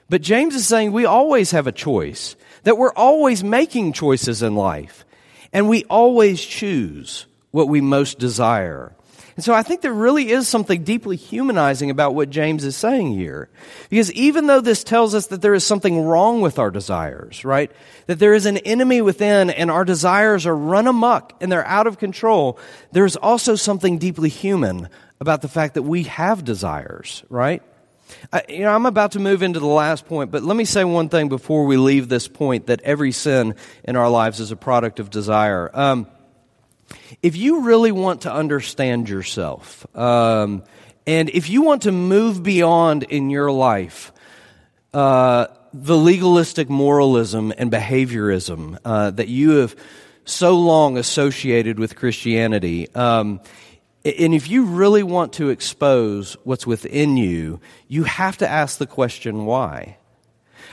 But 0.09 0.21
James 0.21 0.55
is 0.55 0.67
saying 0.67 0.91
we 0.91 1.05
always 1.05 1.51
have 1.51 1.67
a 1.67 1.71
choice, 1.71 2.35
that 2.63 2.77
we're 2.77 2.93
always 2.93 3.43
making 3.43 3.93
choices 3.93 4.43
in 4.43 4.55
life, 4.55 5.05
and 5.53 5.69
we 5.69 5.85
always 5.85 6.43
choose 6.43 7.25
what 7.51 7.69
we 7.69 7.79
most 7.79 8.19
desire. 8.19 8.93
And 9.35 9.45
so 9.45 9.53
I 9.53 9.63
think 9.63 9.81
there 9.81 9.93
really 9.93 10.29
is 10.29 10.47
something 10.47 10.83
deeply 10.83 11.15
humanizing 11.15 11.89
about 11.89 12.15
what 12.15 12.29
James 12.29 12.65
is 12.65 12.75
saying 12.75 13.13
here. 13.13 13.49
Because 13.89 14.11
even 14.13 14.47
though 14.47 14.61
this 14.61 14.83
tells 14.83 15.15
us 15.15 15.27
that 15.27 15.41
there 15.41 15.53
is 15.53 15.65
something 15.65 16.03
wrong 16.03 16.41
with 16.41 16.59
our 16.59 16.71
desires, 16.71 17.45
right? 17.45 17.71
That 18.07 18.19
there 18.19 18.33
is 18.33 18.45
an 18.45 18.57
enemy 18.57 19.01
within 19.01 19.49
and 19.49 19.71
our 19.71 19.85
desires 19.85 20.45
are 20.45 20.55
run 20.55 20.87
amok 20.87 21.33
and 21.41 21.51
they're 21.51 21.65
out 21.65 21.87
of 21.87 21.97
control, 21.97 22.59
there's 22.91 23.15
also 23.15 23.55
something 23.55 23.97
deeply 23.97 24.29
human 24.29 24.89
about 25.19 25.41
the 25.41 25.47
fact 25.47 25.75
that 25.75 25.83
we 25.83 26.03
have 26.03 26.43
desires, 26.43 27.23
right? 27.29 27.63
I, 28.33 28.43
you 28.49 28.59
know, 28.59 28.73
I'm 28.73 28.85
about 28.85 29.13
to 29.13 29.19
move 29.19 29.41
into 29.41 29.59
the 29.59 29.65
last 29.65 30.05
point, 30.05 30.31
but 30.31 30.43
let 30.43 30.57
me 30.57 30.65
say 30.65 30.83
one 30.83 31.09
thing 31.09 31.29
before 31.29 31.65
we 31.65 31.77
leave 31.77 32.09
this 32.09 32.27
point 32.27 32.67
that 32.67 32.81
every 32.81 33.11
sin 33.11 33.55
in 33.83 33.95
our 33.95 34.09
lives 34.09 34.39
is 34.39 34.51
a 34.51 34.55
product 34.55 34.99
of 34.99 35.09
desire. 35.09 35.69
Um, 35.73 36.07
if 37.21 37.35
you 37.35 37.61
really 37.61 37.91
want 37.91 38.21
to 38.21 38.33
understand 38.33 39.09
yourself, 39.09 39.85
um, 39.95 40.63
and 41.07 41.29
if 41.29 41.49
you 41.49 41.61
want 41.61 41.83
to 41.83 41.91
move 41.91 42.43
beyond 42.43 43.03
in 43.03 43.29
your 43.29 43.51
life 43.51 44.11
uh, 44.93 45.47
the 45.73 45.97
legalistic 45.97 46.69
moralism 46.69 47.53
and 47.57 47.71
behaviorism 47.71 48.77
uh, 48.83 49.11
that 49.11 49.27
you 49.27 49.51
have 49.51 49.75
so 50.25 50.57
long 50.57 50.97
associated 50.97 51.79
with 51.79 51.95
Christianity, 51.95 52.93
um, 52.93 53.39
and 54.03 54.33
if 54.33 54.49
you 54.49 54.65
really 54.65 55.03
want 55.03 55.33
to 55.33 55.49
expose 55.49 56.35
what's 56.43 56.65
within 56.65 57.17
you, 57.17 57.59
you 57.87 58.03
have 58.03 58.37
to 58.37 58.47
ask 58.47 58.77
the 58.77 58.87
question 58.87 59.45
why. 59.45 59.97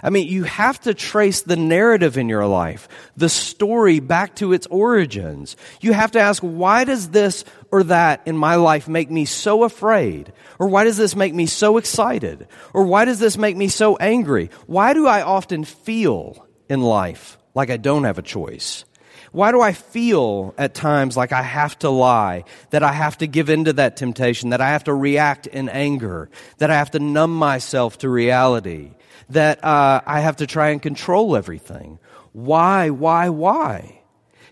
I 0.02 0.10
mean, 0.10 0.28
you 0.28 0.44
have 0.44 0.80
to 0.82 0.94
trace 0.94 1.42
the 1.42 1.56
narrative 1.56 2.16
in 2.16 2.28
your 2.28 2.46
life, 2.46 2.88
the 3.16 3.28
story 3.28 4.00
back 4.00 4.36
to 4.36 4.52
its 4.52 4.66
origins. 4.68 5.56
You 5.80 5.92
have 5.92 6.12
to 6.12 6.20
ask, 6.20 6.42
why 6.42 6.84
does 6.84 7.10
this 7.10 7.44
or 7.70 7.82
that 7.84 8.22
in 8.26 8.36
my 8.36 8.56
life 8.56 8.88
make 8.88 9.10
me 9.10 9.24
so 9.24 9.64
afraid? 9.64 10.32
Or 10.58 10.68
why 10.68 10.84
does 10.84 10.96
this 10.96 11.16
make 11.16 11.34
me 11.34 11.46
so 11.46 11.76
excited? 11.76 12.46
Or 12.72 12.84
why 12.84 13.04
does 13.04 13.18
this 13.18 13.36
make 13.36 13.56
me 13.56 13.68
so 13.68 13.96
angry? 13.96 14.50
Why 14.66 14.94
do 14.94 15.06
I 15.06 15.22
often 15.22 15.64
feel 15.64 16.46
in 16.68 16.80
life 16.80 17.38
like 17.54 17.70
I 17.70 17.76
don't 17.76 18.04
have 18.04 18.18
a 18.18 18.22
choice? 18.22 18.84
Why 19.32 19.52
do 19.52 19.60
I 19.60 19.72
feel 19.72 20.54
at 20.56 20.74
times 20.74 21.16
like 21.16 21.32
I 21.32 21.42
have 21.42 21.78
to 21.80 21.90
lie, 21.90 22.44
that 22.70 22.82
I 22.82 22.92
have 22.92 23.18
to 23.18 23.26
give 23.26 23.50
in 23.50 23.66
to 23.66 23.74
that 23.74 23.96
temptation, 23.96 24.50
that 24.50 24.60
I 24.60 24.70
have 24.70 24.84
to 24.84 24.94
react 24.94 25.46
in 25.46 25.68
anger, 25.68 26.30
that 26.58 26.70
I 26.70 26.76
have 26.76 26.92
to 26.92 26.98
numb 26.98 27.34
myself 27.34 27.98
to 27.98 28.08
reality? 28.08 28.92
That 29.30 29.64
uh, 29.64 30.00
I 30.06 30.20
have 30.20 30.36
to 30.36 30.46
try 30.46 30.70
and 30.70 30.80
control 30.80 31.36
everything. 31.36 31.98
Why, 32.32 32.90
why, 32.90 33.28
why? 33.28 34.00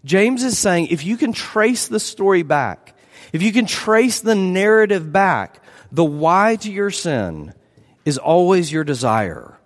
James 0.04 0.44
is 0.44 0.58
saying 0.58 0.88
if 0.88 1.04
you 1.04 1.16
can 1.16 1.32
trace 1.32 1.88
the 1.88 2.00
story 2.00 2.42
back, 2.42 2.94
if 3.32 3.42
you 3.42 3.52
can 3.52 3.66
trace 3.66 4.20
the 4.20 4.34
narrative 4.34 5.12
back, 5.12 5.62
the 5.90 6.04
why 6.04 6.56
to 6.56 6.70
your 6.70 6.90
sin 6.90 7.54
is 8.04 8.18
always 8.18 8.70
your 8.70 8.84
desire, 8.84 9.58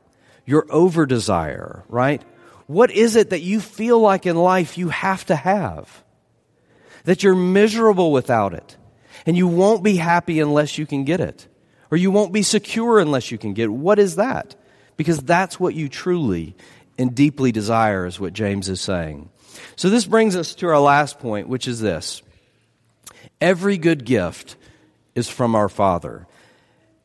your 0.46 0.66
over 0.70 1.06
desire, 1.06 1.84
right? 1.88 2.22
What 2.66 2.90
is 2.90 3.16
it 3.16 3.30
that 3.30 3.42
you 3.42 3.60
feel 3.60 3.98
like 3.98 4.26
in 4.26 4.36
life 4.36 4.78
you 4.78 4.88
have 4.88 5.24
to 5.26 5.36
have? 5.36 6.04
That 7.04 7.22
you're 7.22 7.34
miserable 7.34 8.12
without 8.12 8.54
it, 8.54 8.76
and 9.26 9.36
you 9.36 9.46
won't 9.46 9.82
be 9.82 9.96
happy 9.96 10.40
unless 10.40 10.78
you 10.78 10.86
can 10.86 11.04
get 11.04 11.20
it, 11.20 11.48
or 11.90 11.96
you 11.96 12.10
won't 12.10 12.32
be 12.32 12.42
secure 12.42 12.98
unless 12.98 13.30
you 13.30 13.38
can 13.38 13.54
get 13.54 13.64
it. 13.64 13.72
What 13.72 13.98
is 13.98 14.16
that? 14.16 14.54
Because 15.00 15.20
that's 15.20 15.58
what 15.58 15.74
you 15.74 15.88
truly 15.88 16.54
and 16.98 17.14
deeply 17.14 17.52
desire, 17.52 18.04
is 18.04 18.20
what 18.20 18.34
James 18.34 18.68
is 18.68 18.82
saying. 18.82 19.30
So, 19.76 19.88
this 19.88 20.04
brings 20.04 20.36
us 20.36 20.54
to 20.56 20.66
our 20.66 20.78
last 20.78 21.20
point, 21.20 21.48
which 21.48 21.66
is 21.66 21.80
this 21.80 22.20
every 23.40 23.78
good 23.78 24.04
gift 24.04 24.56
is 25.14 25.26
from 25.26 25.54
our 25.54 25.70
Father. 25.70 26.26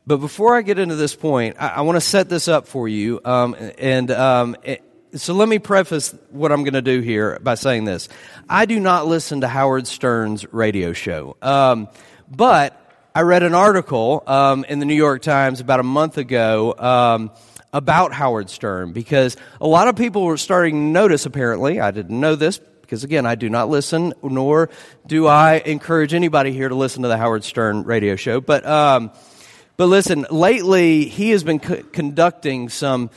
But 0.06 0.18
before 0.18 0.54
I 0.54 0.60
get 0.60 0.78
into 0.78 0.94
this 0.94 1.16
point, 1.16 1.56
I, 1.58 1.68
I 1.68 1.80
want 1.80 1.96
to 1.96 2.02
set 2.02 2.28
this 2.28 2.48
up 2.48 2.68
for 2.68 2.86
you. 2.86 3.18
Um, 3.24 3.56
and 3.78 4.10
um, 4.10 4.56
it, 4.62 4.84
so 5.14 5.32
let 5.32 5.48
me 5.48 5.58
preface 5.58 6.14
what 6.28 6.52
I'm 6.52 6.64
going 6.64 6.74
to 6.74 6.82
do 6.82 7.00
here 7.00 7.38
by 7.40 7.54
saying 7.54 7.86
this. 7.86 8.10
I 8.46 8.66
do 8.66 8.78
not 8.78 9.06
listen 9.06 9.40
to 9.40 9.48
Howard 9.48 9.86
Stern's 9.86 10.52
radio 10.52 10.92
show. 10.92 11.38
Um, 11.40 11.88
but 12.30 12.78
I 13.14 13.22
read 13.22 13.42
an 13.42 13.54
article 13.54 14.22
um, 14.26 14.66
in 14.68 14.80
the 14.80 14.84
New 14.84 14.94
York 14.94 15.22
Times 15.22 15.60
about 15.60 15.80
a 15.80 15.84
month 15.84 16.18
ago 16.18 16.74
um, 16.76 17.30
about 17.76 18.14
Howard 18.14 18.48
Stern 18.48 18.92
because 18.92 19.36
a 19.60 19.66
lot 19.66 19.86
of 19.88 19.96
people 19.96 20.24
were 20.24 20.38
starting 20.38 20.72
to 20.72 20.80
notice, 20.80 21.26
apparently, 21.26 21.78
I 21.78 21.90
didn't 21.90 22.18
know 22.18 22.34
this 22.34 22.58
because 22.80 23.04
again, 23.04 23.26
I 23.26 23.34
do 23.34 23.50
not 23.50 23.68
listen, 23.68 24.14
nor 24.22 24.70
do 25.06 25.26
I 25.26 25.56
encourage 25.58 26.14
anybody 26.14 26.52
here 26.52 26.70
to 26.70 26.74
listen 26.74 27.02
to 27.02 27.08
the 27.08 27.18
Howard 27.18 27.44
Stern 27.44 27.82
radio 27.82 28.16
show. 28.16 28.40
But, 28.40 28.64
um, 28.64 29.10
but 29.76 29.86
listen, 29.86 30.24
lately 30.30 31.04
he 31.04 31.30
has 31.30 31.44
been 31.44 31.58
co- 31.58 31.82
conducting 31.82 32.70
some 32.70 33.10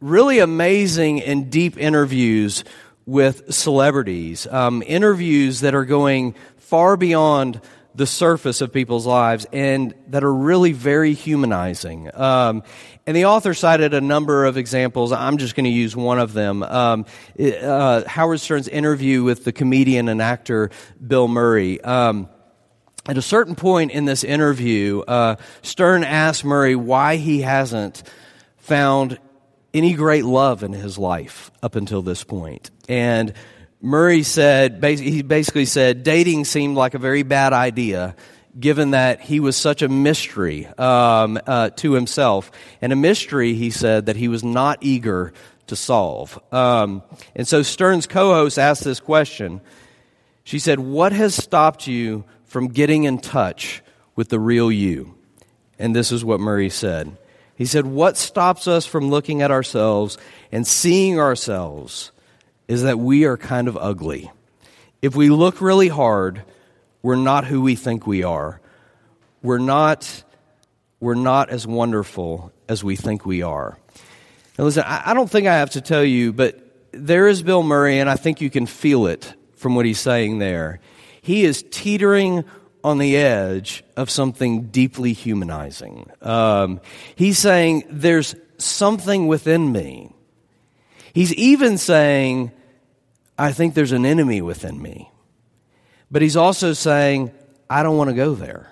really 0.00 0.38
amazing 0.38 1.22
and 1.22 1.50
deep 1.50 1.78
interviews 1.78 2.62
with 3.06 3.54
celebrities, 3.54 4.46
um, 4.48 4.82
interviews 4.86 5.60
that 5.60 5.74
are 5.74 5.86
going 5.86 6.34
far 6.58 6.98
beyond 6.98 7.58
the 7.94 8.06
surface 8.06 8.60
of 8.60 8.72
people's 8.72 9.06
lives 9.06 9.46
and 9.52 9.94
that 10.08 10.24
are 10.24 10.34
really 10.34 10.72
very 10.72 11.14
humanizing. 11.14 12.10
Um, 12.14 12.64
and 13.06 13.16
the 13.16 13.26
author 13.26 13.54
cited 13.54 13.92
a 13.92 14.00
number 14.00 14.46
of 14.46 14.56
examples. 14.56 15.12
I'm 15.12 15.38
just 15.38 15.54
going 15.54 15.64
to 15.64 15.70
use 15.70 15.94
one 15.94 16.18
of 16.18 16.32
them. 16.32 16.62
Um, 16.62 17.06
uh, 17.38 18.04
Howard 18.06 18.40
Stern's 18.40 18.68
interview 18.68 19.22
with 19.22 19.44
the 19.44 19.52
comedian 19.52 20.08
and 20.08 20.22
actor 20.22 20.70
Bill 21.06 21.28
Murray. 21.28 21.80
Um, 21.82 22.28
at 23.06 23.18
a 23.18 23.22
certain 23.22 23.54
point 23.54 23.90
in 23.90 24.06
this 24.06 24.24
interview, 24.24 25.00
uh, 25.00 25.36
Stern 25.62 26.04
asked 26.04 26.44
Murray 26.44 26.74
why 26.74 27.16
he 27.16 27.42
hasn't 27.42 28.02
found 28.56 29.18
any 29.74 29.92
great 29.92 30.24
love 30.24 30.62
in 30.62 30.72
his 30.72 30.96
life 30.96 31.50
up 31.62 31.74
until 31.74 32.00
this 32.00 32.24
point. 32.24 32.70
And 32.88 33.34
Murray 33.82 34.22
said, 34.22 34.82
he 34.82 35.20
basically 35.20 35.66
said, 35.66 36.04
dating 36.04 36.46
seemed 36.46 36.76
like 36.76 36.94
a 36.94 36.98
very 36.98 37.22
bad 37.22 37.52
idea 37.52 38.16
given 38.58 38.92
that 38.92 39.20
he 39.20 39.40
was 39.40 39.56
such 39.56 39.82
a 39.82 39.88
mystery 39.88 40.66
um, 40.78 41.38
uh, 41.46 41.70
to 41.70 41.92
himself. 41.92 42.50
And 42.80 42.92
a 42.92 42.96
mystery, 42.96 43.54
he 43.54 43.70
said, 43.70 44.06
that 44.06 44.16
he 44.16 44.28
was 44.28 44.44
not 44.44 44.78
eager 44.80 45.32
to 45.66 45.76
solve. 45.76 46.38
Um, 46.52 47.02
and 47.34 47.48
so 47.48 47.62
Stern's 47.62 48.06
co 48.06 48.34
host 48.34 48.58
asked 48.58 48.84
this 48.84 49.00
question. 49.00 49.60
She 50.44 50.58
said, 50.58 50.78
What 50.78 51.12
has 51.12 51.34
stopped 51.34 51.86
you 51.86 52.24
from 52.44 52.68
getting 52.68 53.04
in 53.04 53.18
touch 53.18 53.82
with 54.14 54.28
the 54.28 54.38
real 54.38 54.70
you? 54.70 55.14
And 55.78 55.96
this 55.96 56.12
is 56.12 56.24
what 56.24 56.40
Murray 56.40 56.70
said. 56.70 57.16
He 57.56 57.64
said, 57.64 57.86
What 57.86 58.16
stops 58.16 58.68
us 58.68 58.86
from 58.86 59.10
looking 59.10 59.42
at 59.42 59.50
ourselves 59.50 60.18
and 60.52 60.66
seeing 60.66 61.18
ourselves 61.18 62.12
is 62.68 62.82
that 62.82 62.98
we 62.98 63.24
are 63.24 63.36
kind 63.36 63.68
of 63.68 63.76
ugly. 63.76 64.30
If 65.02 65.14
we 65.14 65.28
look 65.28 65.60
really 65.60 65.88
hard, 65.88 66.44
we're 67.04 67.14
not 67.14 67.44
who 67.44 67.62
we 67.62 67.76
think 67.76 68.04
we 68.04 68.24
are. 68.24 68.60
We're 69.42 69.58
not, 69.58 70.24
we're 70.98 71.14
not 71.14 71.50
as 71.50 71.66
wonderful 71.66 72.52
as 72.68 72.82
we 72.82 72.96
think 72.96 73.24
we 73.24 73.42
are. 73.42 73.78
Now, 74.58 74.64
listen, 74.64 74.82
I, 74.84 75.10
I 75.10 75.14
don't 75.14 75.30
think 75.30 75.46
I 75.46 75.54
have 75.58 75.70
to 75.70 75.80
tell 75.80 76.02
you, 76.02 76.32
but 76.32 76.58
there 76.90 77.28
is 77.28 77.42
Bill 77.42 77.62
Murray, 77.62 78.00
and 78.00 78.10
I 78.10 78.16
think 78.16 78.40
you 78.40 78.50
can 78.50 78.66
feel 78.66 79.06
it 79.06 79.32
from 79.54 79.76
what 79.76 79.86
he's 79.86 80.00
saying 80.00 80.38
there. 80.38 80.80
He 81.22 81.44
is 81.44 81.62
teetering 81.70 82.44
on 82.82 82.98
the 82.98 83.16
edge 83.16 83.84
of 83.96 84.10
something 84.10 84.68
deeply 84.68 85.12
humanizing. 85.12 86.10
Um, 86.20 86.80
he's 87.14 87.38
saying, 87.38 87.84
There's 87.88 88.34
something 88.58 89.28
within 89.28 89.70
me 89.70 90.10
He's 91.14 91.32
even 91.34 91.78
saying, 91.78 92.50
I 93.38 93.52
think 93.52 93.74
there's 93.74 93.92
an 93.92 94.04
enemy 94.04 94.42
within 94.42 94.82
me. 94.82 95.10
But 96.14 96.22
he's 96.22 96.36
also 96.36 96.74
saying, 96.74 97.32
I 97.68 97.82
don't 97.82 97.96
want 97.96 98.08
to 98.08 98.14
go 98.14 98.36
there. 98.36 98.70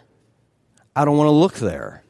I 0.95 1.05
don't 1.05 1.17
want 1.17 1.27
to 1.27 1.33
look 1.33 1.55
there. 1.55 2.05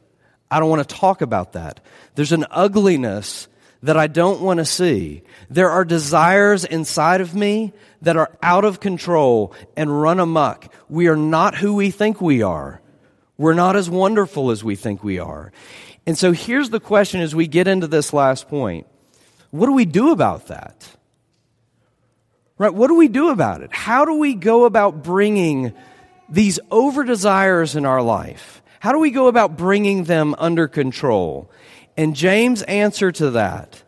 I 0.51 0.59
don't 0.59 0.69
want 0.69 0.87
to 0.87 0.95
talk 0.95 1.23
about 1.23 1.53
that. 1.53 1.79
There's 2.13 2.33
an 2.33 2.45
ugliness 2.51 3.47
that 3.81 3.97
I 3.97 4.05
don't 4.05 4.41
want 4.41 4.59
to 4.59 4.65
see. 4.65 5.23
There 5.49 5.71
are 5.71 5.85
desires 5.85 6.65
inside 6.65 7.19
of 7.19 7.33
me 7.33 7.73
that 8.03 8.15
are 8.15 8.29
out 8.43 8.63
of 8.63 8.79
control 8.79 9.55
and 9.75 10.03
run 10.03 10.19
amok. 10.19 10.71
We 10.87 11.07
are 11.07 11.17
not 11.17 11.55
who 11.55 11.73
we 11.73 11.89
think 11.89 12.21
we 12.21 12.43
are. 12.43 12.79
We're 13.35 13.55
not 13.55 13.75
as 13.75 13.89
wonderful 13.89 14.51
as 14.51 14.63
we 14.63 14.75
think 14.75 15.03
we 15.03 15.17
are. 15.17 15.51
And 16.05 16.15
so 16.15 16.31
here's 16.31 16.69
the 16.69 16.79
question 16.79 17.21
as 17.21 17.33
we 17.33 17.47
get 17.47 17.67
into 17.67 17.87
this 17.87 18.13
last 18.13 18.49
point 18.49 18.85
what 19.49 19.65
do 19.65 19.73
we 19.73 19.85
do 19.85 20.11
about 20.11 20.49
that? 20.49 20.95
Right? 22.57 22.73
What 22.73 22.87
do 22.87 22.95
we 22.95 23.07
do 23.07 23.29
about 23.29 23.61
it? 23.61 23.73
How 23.73 24.05
do 24.05 24.15
we 24.15 24.35
go 24.35 24.65
about 24.65 25.03
bringing 25.03 25.73
these 26.29 26.59
over 26.71 27.03
desires 27.03 27.75
in 27.75 27.85
our 27.85 28.01
life? 28.01 28.61
How 28.79 28.91
do 28.91 28.99
we 28.99 29.11
go 29.11 29.27
about 29.27 29.57
bringing 29.57 30.03
them 30.03 30.35
under 30.37 30.67
control? 30.67 31.49
And 31.97 32.15
James' 32.15 32.61
answer 32.63 33.11
to 33.13 33.31
that 33.31 33.81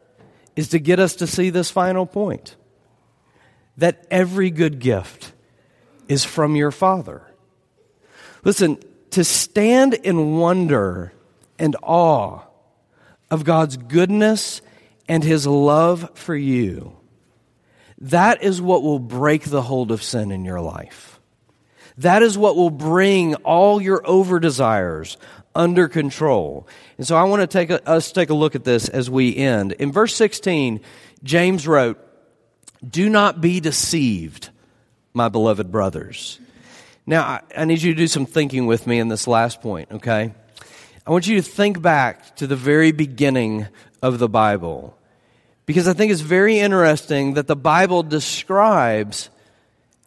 is 0.55 0.69
to 0.69 0.79
get 0.79 0.99
us 0.99 1.15
to 1.15 1.27
see 1.27 1.49
this 1.49 1.69
final 1.69 2.05
point 2.05 2.55
that 3.77 4.05
every 4.09 4.49
good 4.49 4.79
gift 4.79 5.33
is 6.07 6.23
from 6.23 6.55
your 6.55 6.71
Father. 6.71 7.23
Listen, 8.43 8.77
to 9.11 9.23
stand 9.23 9.93
in 9.93 10.37
wonder 10.37 11.13
and 11.59 11.75
awe 11.81 12.41
of 13.29 13.43
God's 13.43 13.77
goodness 13.77 14.61
and 15.07 15.23
his 15.23 15.45
love 15.45 16.11
for 16.13 16.35
you, 16.35 16.95
that 18.05 18.43
is 18.43 18.61
what 18.61 18.83
will 18.83 18.99
break 18.99 19.45
the 19.45 19.63
hold 19.63 19.91
of 19.91 20.03
sin 20.03 20.31
in 20.31 20.45
your 20.45 20.61
life. 20.61 21.19
That 21.97 22.21
is 22.21 22.37
what 22.37 22.55
will 22.55 22.69
bring 22.69 23.33
all 23.35 23.81
your 23.81 24.05
over 24.05 24.39
desires 24.39 25.17
under 25.55 25.87
control. 25.87 26.67
And 26.97 27.07
so 27.07 27.15
I 27.15 27.23
want 27.23 27.41
to 27.41 27.47
take 27.47 27.71
a, 27.71 27.87
us 27.89 28.11
take 28.11 28.29
a 28.29 28.35
look 28.35 28.53
at 28.53 28.63
this 28.63 28.89
as 28.89 29.09
we 29.09 29.35
end. 29.35 29.71
In 29.73 29.91
verse 29.91 30.13
16, 30.13 30.81
James 31.23 31.67
wrote, 31.67 31.97
Do 32.87 33.09
not 33.09 33.41
be 33.41 33.59
deceived, 33.59 34.49
my 35.13 35.29
beloved 35.29 35.71
brothers. 35.71 36.39
Now, 37.07 37.23
I, 37.23 37.41
I 37.57 37.65
need 37.65 37.81
you 37.81 37.91
to 37.93 37.97
do 37.97 38.07
some 38.07 38.27
thinking 38.27 38.67
with 38.67 38.85
me 38.85 38.99
in 38.99 39.07
this 39.07 39.27
last 39.27 39.61
point, 39.61 39.91
okay? 39.91 40.31
I 41.07 41.11
want 41.11 41.25
you 41.25 41.37
to 41.37 41.41
think 41.41 41.81
back 41.81 42.35
to 42.35 42.45
the 42.45 42.55
very 42.55 42.91
beginning 42.91 43.67
of 44.03 44.19
the 44.19 44.29
Bible. 44.29 44.95
Because 45.65 45.87
I 45.87 45.93
think 45.93 46.11
it's 46.11 46.21
very 46.21 46.59
interesting 46.59 47.33
that 47.35 47.47
the 47.47 47.55
Bible 47.55 48.03
describes 48.03 49.29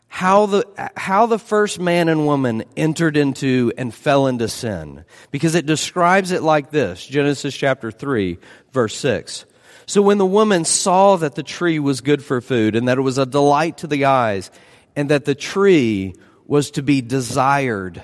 how 0.07 0.47
the, 0.47 0.91
how 0.97 1.27
the 1.27 1.39
first 1.39 1.79
man 1.79 2.09
and 2.09 2.27
woman 2.27 2.65
entered 2.77 3.17
into 3.17 3.73
and 3.77 3.93
fell 3.93 4.27
into 4.27 4.49
sin. 4.49 5.05
Because 5.31 5.55
it 5.55 5.67
describes 5.67 6.31
it 6.31 6.43
like 6.43 6.71
this 6.71 7.05
Genesis 7.07 7.57
chapter 7.57 7.91
3, 7.91 8.39
verse 8.73 8.97
6. 8.97 9.45
So 9.87 10.03
when 10.03 10.19
the 10.19 10.27
woman 10.27 10.65
saw 10.65 11.17
that 11.17 11.35
the 11.35 11.43
tree 11.43 11.79
was 11.79 12.01
good 12.01 12.23
for 12.23 12.41
food, 12.41 12.77
and 12.77 12.89
that 12.89 12.99
it 12.99 13.03
was 13.03 13.19
a 13.19 13.27
delight 13.27 13.79
to 13.79 13.87
the 13.87 14.05
eyes, 14.05 14.51
and 14.95 15.09
that 15.11 15.25
the 15.25 15.35
tree 15.35 16.15
was 16.47 16.71
to 16.73 16.83
be 16.83 17.01
desired 17.01 18.03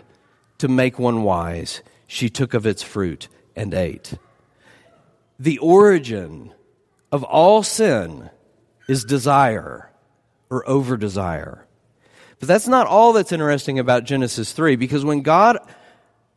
to 0.59 0.69
make 0.69 0.99
one 0.99 1.23
wise, 1.23 1.83
she 2.07 2.29
took 2.31 2.55
of 2.55 2.67
its 2.67 2.83
fruit 2.83 3.29
and 3.55 3.75
ate 3.75 4.15
the 5.39 5.59
origin 5.59 6.53
of 7.15 7.23
all 7.23 7.63
sin 7.63 8.29
is 8.89 9.05
desire 9.05 9.89
or 10.51 10.69
over 10.69 10.97
desire. 10.97 11.65
But 12.41 12.49
that's 12.49 12.67
not 12.67 12.89
all 12.89 13.13
that's 13.13 13.31
interesting 13.31 13.79
about 13.79 14.03
Genesis 14.03 14.51
3 14.51 14.75
because 14.75 15.05
when 15.05 15.23
God 15.23 15.59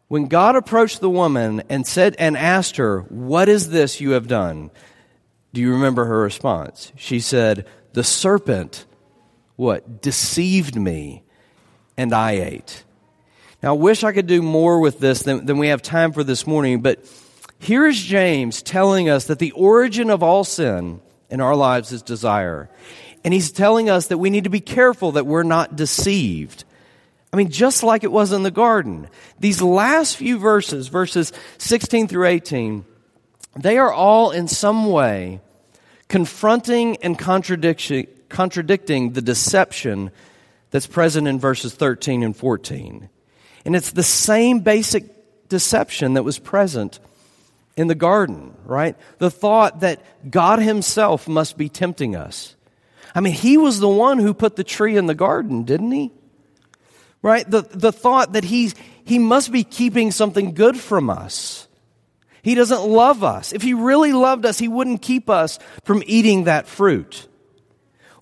when 0.08 0.28
God 0.28 0.56
approached 0.56 1.02
the 1.02 1.10
woman 1.10 1.64
and 1.68 1.86
said 1.88 2.16
and 2.20 2.38
asked 2.38 2.78
her, 2.78 3.00
"What 3.10 3.50
is 3.50 3.72
this 3.72 4.00
you 4.00 4.12
have 4.12 4.28
done?" 4.28 4.70
Do 5.52 5.62
you 5.62 5.72
remember 5.72 6.06
her 6.06 6.20
response? 6.20 6.92
She 6.96 7.20
said, 7.22 7.66
"The 7.94 8.04
serpent 8.04 8.86
what 9.56 10.00
deceived 10.00 10.76
me 10.76 11.24
and 11.98 12.14
I 12.14 12.34
ate." 12.34 12.84
Now, 13.64 13.74
I 13.74 13.78
wish 13.78 14.04
I 14.04 14.12
could 14.12 14.28
do 14.28 14.44
more 14.44 14.80
with 14.80 15.00
this 15.00 15.24
than, 15.24 15.48
than 15.48 15.58
we 15.58 15.70
have 15.70 15.82
time 15.82 16.12
for 16.12 16.24
this 16.24 16.46
morning, 16.46 16.82
but 16.82 17.04
here 17.60 17.88
is 17.88 18.02
James 18.02 18.62
telling 18.62 19.10
us 19.10 19.26
that 19.26 19.40
the 19.40 19.52
origin 19.52 20.10
of 20.10 20.22
all 20.24 20.44
sin 20.44 21.02
in 21.30 21.42
our 21.42 21.56
lives 21.56 21.92
is 21.92 22.02
desire. 22.02 22.70
And 23.24 23.34
he's 23.34 23.52
telling 23.52 23.90
us 23.90 24.08
that 24.08 24.20
we 24.20 24.30
need 24.30 24.46
to 24.46 24.50
be 24.50 24.60
careful 24.60 25.14
that 25.14 25.26
we're 25.26 25.44
not 25.44 25.76
deceived. 25.76 26.64
I 27.34 27.38
mean, 27.38 27.50
just 27.50 27.84
like 27.84 28.04
it 28.04 28.12
was 28.12 28.32
in 28.32 28.44
the 28.44 28.52
garden. 28.52 29.10
These 29.40 29.62
last 29.62 30.18
few 30.18 30.38
verses, 30.38 30.88
verses 30.88 31.34
16 31.58 32.08
through 32.08 32.26
18, 32.26 32.86
they 33.56 33.78
are 33.78 33.92
all 33.92 34.32
in 34.32 34.48
some 34.48 34.86
way 34.86 35.42
confronting 36.08 36.98
and 36.98 37.20
contradicting 37.20 39.14
the 39.14 39.22
deception 39.22 40.12
that's 40.72 40.88
present 40.88 41.28
in 41.28 41.40
verses 41.40 41.74
13 41.74 42.24
and 42.24 42.36
14. 42.36 43.10
And 43.66 43.76
it's 43.76 43.92
the 43.92 44.04
same 44.04 44.60
basic 44.60 45.50
deception 45.50 46.14
that 46.14 46.24
was 46.24 46.40
present 46.40 47.00
in 47.78 47.88
the 47.88 47.96
garden, 47.96 48.56
right? 48.66 48.98
The 49.20 49.32
thought 49.32 49.82
that 49.82 50.02
God 50.30 50.60
Himself 50.60 51.28
must 51.28 51.58
be 51.58 51.70
tempting 51.70 52.16
us. 52.16 52.56
I 53.16 53.22
mean, 53.22 53.34
He 53.34 53.56
was 53.58 53.80
the 53.80 53.88
one 53.88 54.18
who 54.18 54.34
put 54.34 54.56
the 54.56 54.64
tree 54.64 54.98
in 54.98 55.06
the 55.06 55.16
garden, 55.16 55.64
didn't 55.64 55.92
He? 55.92 56.12
Right? 57.22 57.50
The, 57.50 57.62
the 57.62 57.92
thought 57.92 58.34
that 58.34 58.44
he's, 58.44 58.74
He 59.06 59.20
must 59.20 59.52
be 59.52 59.64
keeping 59.64 60.12
something 60.12 60.54
good 60.54 60.78
from 60.78 61.10
us. 61.10 61.68
He 62.42 62.56
doesn't 62.56 62.82
love 62.82 63.24
us. 63.24 63.54
If 63.54 63.62
He 63.62 63.74
really 63.74 64.12
loved 64.12 64.46
us, 64.46 64.58
He 64.58 64.68
wouldn't 64.68 65.04
keep 65.04 65.30
us 65.30 65.60
from 65.84 66.04
eating 66.08 66.46
that 66.46 66.68
fruit. 66.68 67.27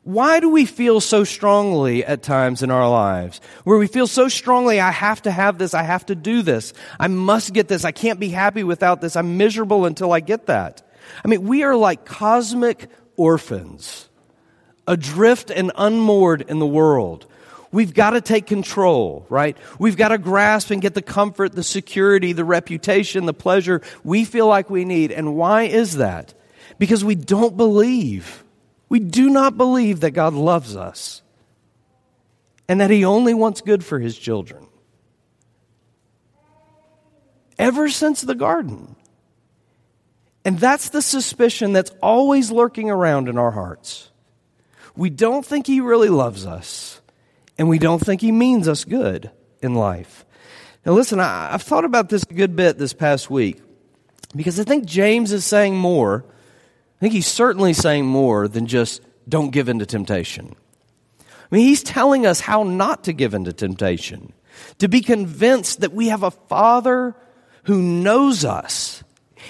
Why 0.05 0.39
do 0.39 0.51
we 0.51 0.67
feel 0.67 1.01
so 1.01 1.23
strongly 1.23 2.05
at 2.05 2.21
times 2.21 2.61
in 2.61 2.69
our 2.69 2.87
lives 2.87 3.41
where 3.63 3.79
we 3.79 3.87
feel 3.87 4.05
so 4.05 4.27
strongly, 4.27 4.79
I 4.79 4.91
have 4.91 5.23
to 5.23 5.31
have 5.31 5.57
this, 5.57 5.73
I 5.73 5.81
have 5.81 6.05
to 6.05 6.15
do 6.15 6.43
this, 6.43 6.73
I 6.99 7.07
must 7.07 7.53
get 7.53 7.67
this, 7.67 7.83
I 7.83 7.91
can't 7.91 8.19
be 8.19 8.29
happy 8.29 8.63
without 8.63 9.01
this, 9.01 9.15
I'm 9.15 9.37
miserable 9.37 9.85
until 9.85 10.13
I 10.13 10.19
get 10.19 10.45
that? 10.45 10.87
I 11.23 11.27
mean, 11.27 11.41
we 11.47 11.63
are 11.63 11.75
like 11.75 12.05
cosmic 12.05 12.87
orphans, 13.17 14.07
adrift 14.87 15.49
and 15.49 15.71
unmoored 15.75 16.43
in 16.43 16.59
the 16.59 16.67
world. 16.67 17.25
we've 17.71 17.95
got 17.95 18.11
to 18.11 18.21
take 18.21 18.45
control, 18.45 19.25
right? 19.27 19.57
We've 19.79 19.97
got 19.97 20.09
to 20.09 20.19
grasp 20.19 20.69
and 20.69 20.83
get 20.83 20.93
the 20.93 21.01
comfort, 21.01 21.53
the 21.53 21.63
security, 21.63 22.31
the 22.31 22.45
reputation, 22.45 23.25
the 23.25 23.33
pleasure 23.33 23.81
we 24.03 24.23
feel 24.23 24.47
like 24.47 24.69
we 24.69 24.85
need. 24.85 25.11
And 25.11 25.35
why 25.35 25.63
is 25.63 25.97
that? 25.97 26.35
Because 26.77 27.03
we 27.03 27.15
don't 27.15 27.57
believe. 27.57 28.44
We 28.89 28.99
do 28.99 29.29
not 29.29 29.57
believe 29.57 30.01
that 30.01 30.11
God 30.11 30.33
loves 30.33 30.75
us 30.75 31.21
and 32.67 32.81
that 32.81 32.89
He 32.89 33.05
only 33.05 33.33
wants 33.33 33.61
good 33.61 33.83
for 33.83 33.99
His 33.99 34.17
children. 34.17 34.67
Ever 37.57 37.89
since 37.89 38.21
the 38.21 38.35
garden. 38.35 38.95
And 40.43 40.59
that's 40.59 40.89
the 40.89 41.01
suspicion 41.01 41.73
that's 41.73 41.91
always 42.01 42.51
lurking 42.51 42.89
around 42.89 43.27
in 43.29 43.37
our 43.37 43.51
hearts. 43.51 44.11
We 44.95 45.09
don't 45.09 45.45
think 45.45 45.65
He 45.65 45.81
really 45.81 46.09
loves 46.09 46.45
us, 46.45 47.01
and 47.57 47.67
we 47.67 47.79
don't 47.79 47.99
think 47.99 48.21
He 48.21 48.31
means 48.31 48.67
us 48.67 48.85
good 48.85 49.31
in 49.61 49.73
life. 49.73 50.25
Now, 50.85 50.93
listen, 50.93 51.19
I, 51.19 51.51
have 51.51 51.63
thought 51.63 51.85
about 51.85 52.09
this 52.09 52.23
a 52.29 52.33
good 52.33 52.55
bit 52.55 52.77
this 52.77 52.93
past 52.93 53.29
week 53.29 53.61
because 54.35 54.59
I 54.59 54.63
think 54.63 54.85
James 54.85 55.31
is 55.31 55.43
saying 55.43 55.75
more. 55.75 56.25
I 56.97 56.99
think 56.99 57.13
he's 57.13 57.27
certainly 57.27 57.73
saying 57.73 58.05
more 58.05 58.47
than 58.47 58.67
just 58.67 59.01
don't 59.27 59.51
give 59.51 59.69
in 59.69 59.79
to 59.79 59.85
temptation. 59.85 60.55
I 61.19 61.23
mean, 61.51 61.65
he's 61.65 61.83
telling 61.83 62.25
us 62.25 62.39
how 62.39 62.63
not 62.63 63.03
to 63.05 63.13
give 63.13 63.33
in 63.33 63.45
to 63.45 63.53
temptation, 63.53 64.33
to 64.79 64.87
be 64.87 65.01
convinced 65.01 65.81
that 65.81 65.93
we 65.93 66.07
have 66.07 66.23
a 66.23 66.31
Father 66.31 67.15
who 67.65 67.81
knows 67.81 68.45
us, 68.45 69.03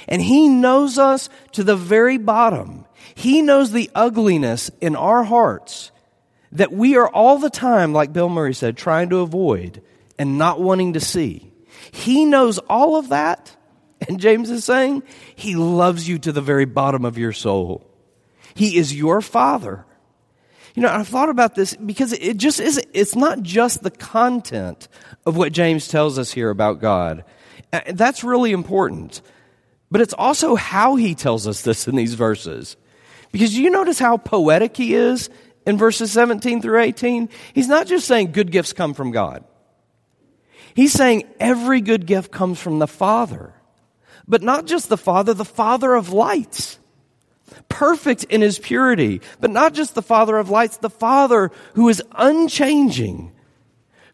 and 0.07 0.21
He 0.21 0.49
knows 0.49 0.97
us 0.97 1.29
to 1.53 1.63
the 1.63 1.75
very 1.75 2.17
bottom. 2.17 2.85
He 3.13 3.41
knows 3.41 3.71
the 3.71 3.89
ugliness 3.95 4.71
in 4.81 4.95
our 4.95 5.23
hearts 5.23 5.91
that 6.51 6.71
we 6.71 6.97
are 6.97 7.07
all 7.07 7.37
the 7.37 7.49
time, 7.49 7.93
like 7.93 8.13
Bill 8.13 8.29
Murray 8.29 8.53
said, 8.53 8.77
trying 8.77 9.09
to 9.09 9.19
avoid 9.19 9.81
and 10.17 10.37
not 10.37 10.61
wanting 10.61 10.93
to 10.93 10.99
see. 10.99 11.51
He 11.91 12.25
knows 12.25 12.57
all 12.57 12.95
of 12.95 13.09
that. 13.09 13.54
And 14.09 14.19
James 14.19 14.51
is 14.51 14.63
saying, 14.63 15.03
He 15.35 15.55
loves 15.55 16.07
you 16.07 16.19
to 16.19 16.31
the 16.31 16.41
very 16.41 16.65
bottom 16.65 17.05
of 17.05 17.17
your 17.17 17.33
soul. 17.33 17.89
He 18.53 18.77
is 18.77 18.95
your 18.95 19.21
Father. 19.21 19.85
You 20.75 20.81
know, 20.81 20.89
I've 20.89 21.07
thought 21.07 21.29
about 21.29 21.55
this 21.55 21.75
because 21.75 22.11
it 22.13 22.37
just 22.37 22.59
isn't, 22.59 22.85
it's 22.93 23.15
not 23.15 23.41
just 23.41 23.81
the 23.81 23.91
content 23.91 24.89
of 25.25 25.37
what 25.37 25.53
James 25.53 25.87
tells 25.87 26.19
us 26.19 26.31
here 26.31 26.49
about 26.49 26.81
God. 26.81 27.23
Uh, 27.71 27.81
that's 27.93 28.23
really 28.23 28.51
important. 28.51 29.21
But 29.89 30.01
it's 30.01 30.13
also 30.13 30.55
how 30.55 30.95
he 30.95 31.15
tells 31.15 31.47
us 31.47 31.61
this 31.61 31.87
in 31.87 31.95
these 31.95 32.13
verses. 32.13 32.75
Because 33.31 33.57
you 33.57 33.69
notice 33.69 33.99
how 33.99 34.17
poetic 34.17 34.75
he 34.75 34.93
is 34.93 35.29
in 35.65 35.77
verses 35.77 36.11
17 36.11 36.61
through 36.61 36.81
18? 36.81 37.29
He's 37.53 37.69
not 37.69 37.87
just 37.87 38.07
saying 38.07 38.33
good 38.33 38.51
gifts 38.51 38.73
come 38.73 38.93
from 38.93 39.11
God. 39.11 39.45
He's 40.75 40.91
saying 40.91 41.23
every 41.39 41.79
good 41.79 42.05
gift 42.05 42.31
comes 42.31 42.59
from 42.59 42.79
the 42.79 42.87
Father. 42.87 43.53
But 44.27 44.41
not 44.41 44.65
just 44.65 44.89
the 44.89 44.97
Father, 44.97 45.33
the 45.33 45.45
Father 45.45 45.93
of 45.93 46.11
lights. 46.11 46.79
Perfect 47.69 48.23
in 48.25 48.41
his 48.41 48.57
purity. 48.59 49.21
But 49.39 49.51
not 49.51 49.73
just 49.73 49.95
the 49.95 50.01
Father 50.01 50.37
of 50.37 50.49
lights, 50.49 50.77
the 50.77 50.89
Father 50.89 51.51
who 51.73 51.89
is 51.89 52.01
unchanging, 52.13 53.31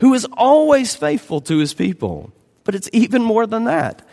who 0.02 0.14
is 0.14 0.28
always 0.34 0.96
faithful 0.96 1.42
to 1.42 1.58
his 1.58 1.74
people. 1.74 2.32
But 2.64 2.76
it's 2.76 2.90
even 2.92 3.24
more 3.24 3.48
than 3.48 3.66
that. 3.66 4.08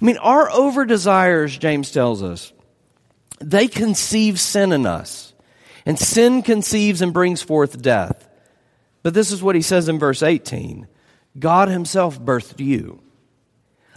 I 0.00 0.04
mean, 0.04 0.16
our 0.18 0.50
over 0.50 0.84
desires, 0.84 1.56
James 1.56 1.90
tells 1.90 2.22
us, 2.22 2.52
they 3.40 3.68
conceive 3.68 4.40
sin 4.40 4.72
in 4.72 4.86
us. 4.86 5.34
And 5.86 5.98
sin 5.98 6.42
conceives 6.42 7.02
and 7.02 7.12
brings 7.12 7.42
forth 7.42 7.82
death. 7.82 8.28
But 9.02 9.12
this 9.12 9.30
is 9.30 9.42
what 9.42 9.54
he 9.54 9.60
says 9.60 9.88
in 9.88 9.98
verse 9.98 10.22
18 10.22 10.88
God 11.38 11.68
himself 11.68 12.18
birthed 12.18 12.60
you. 12.60 13.03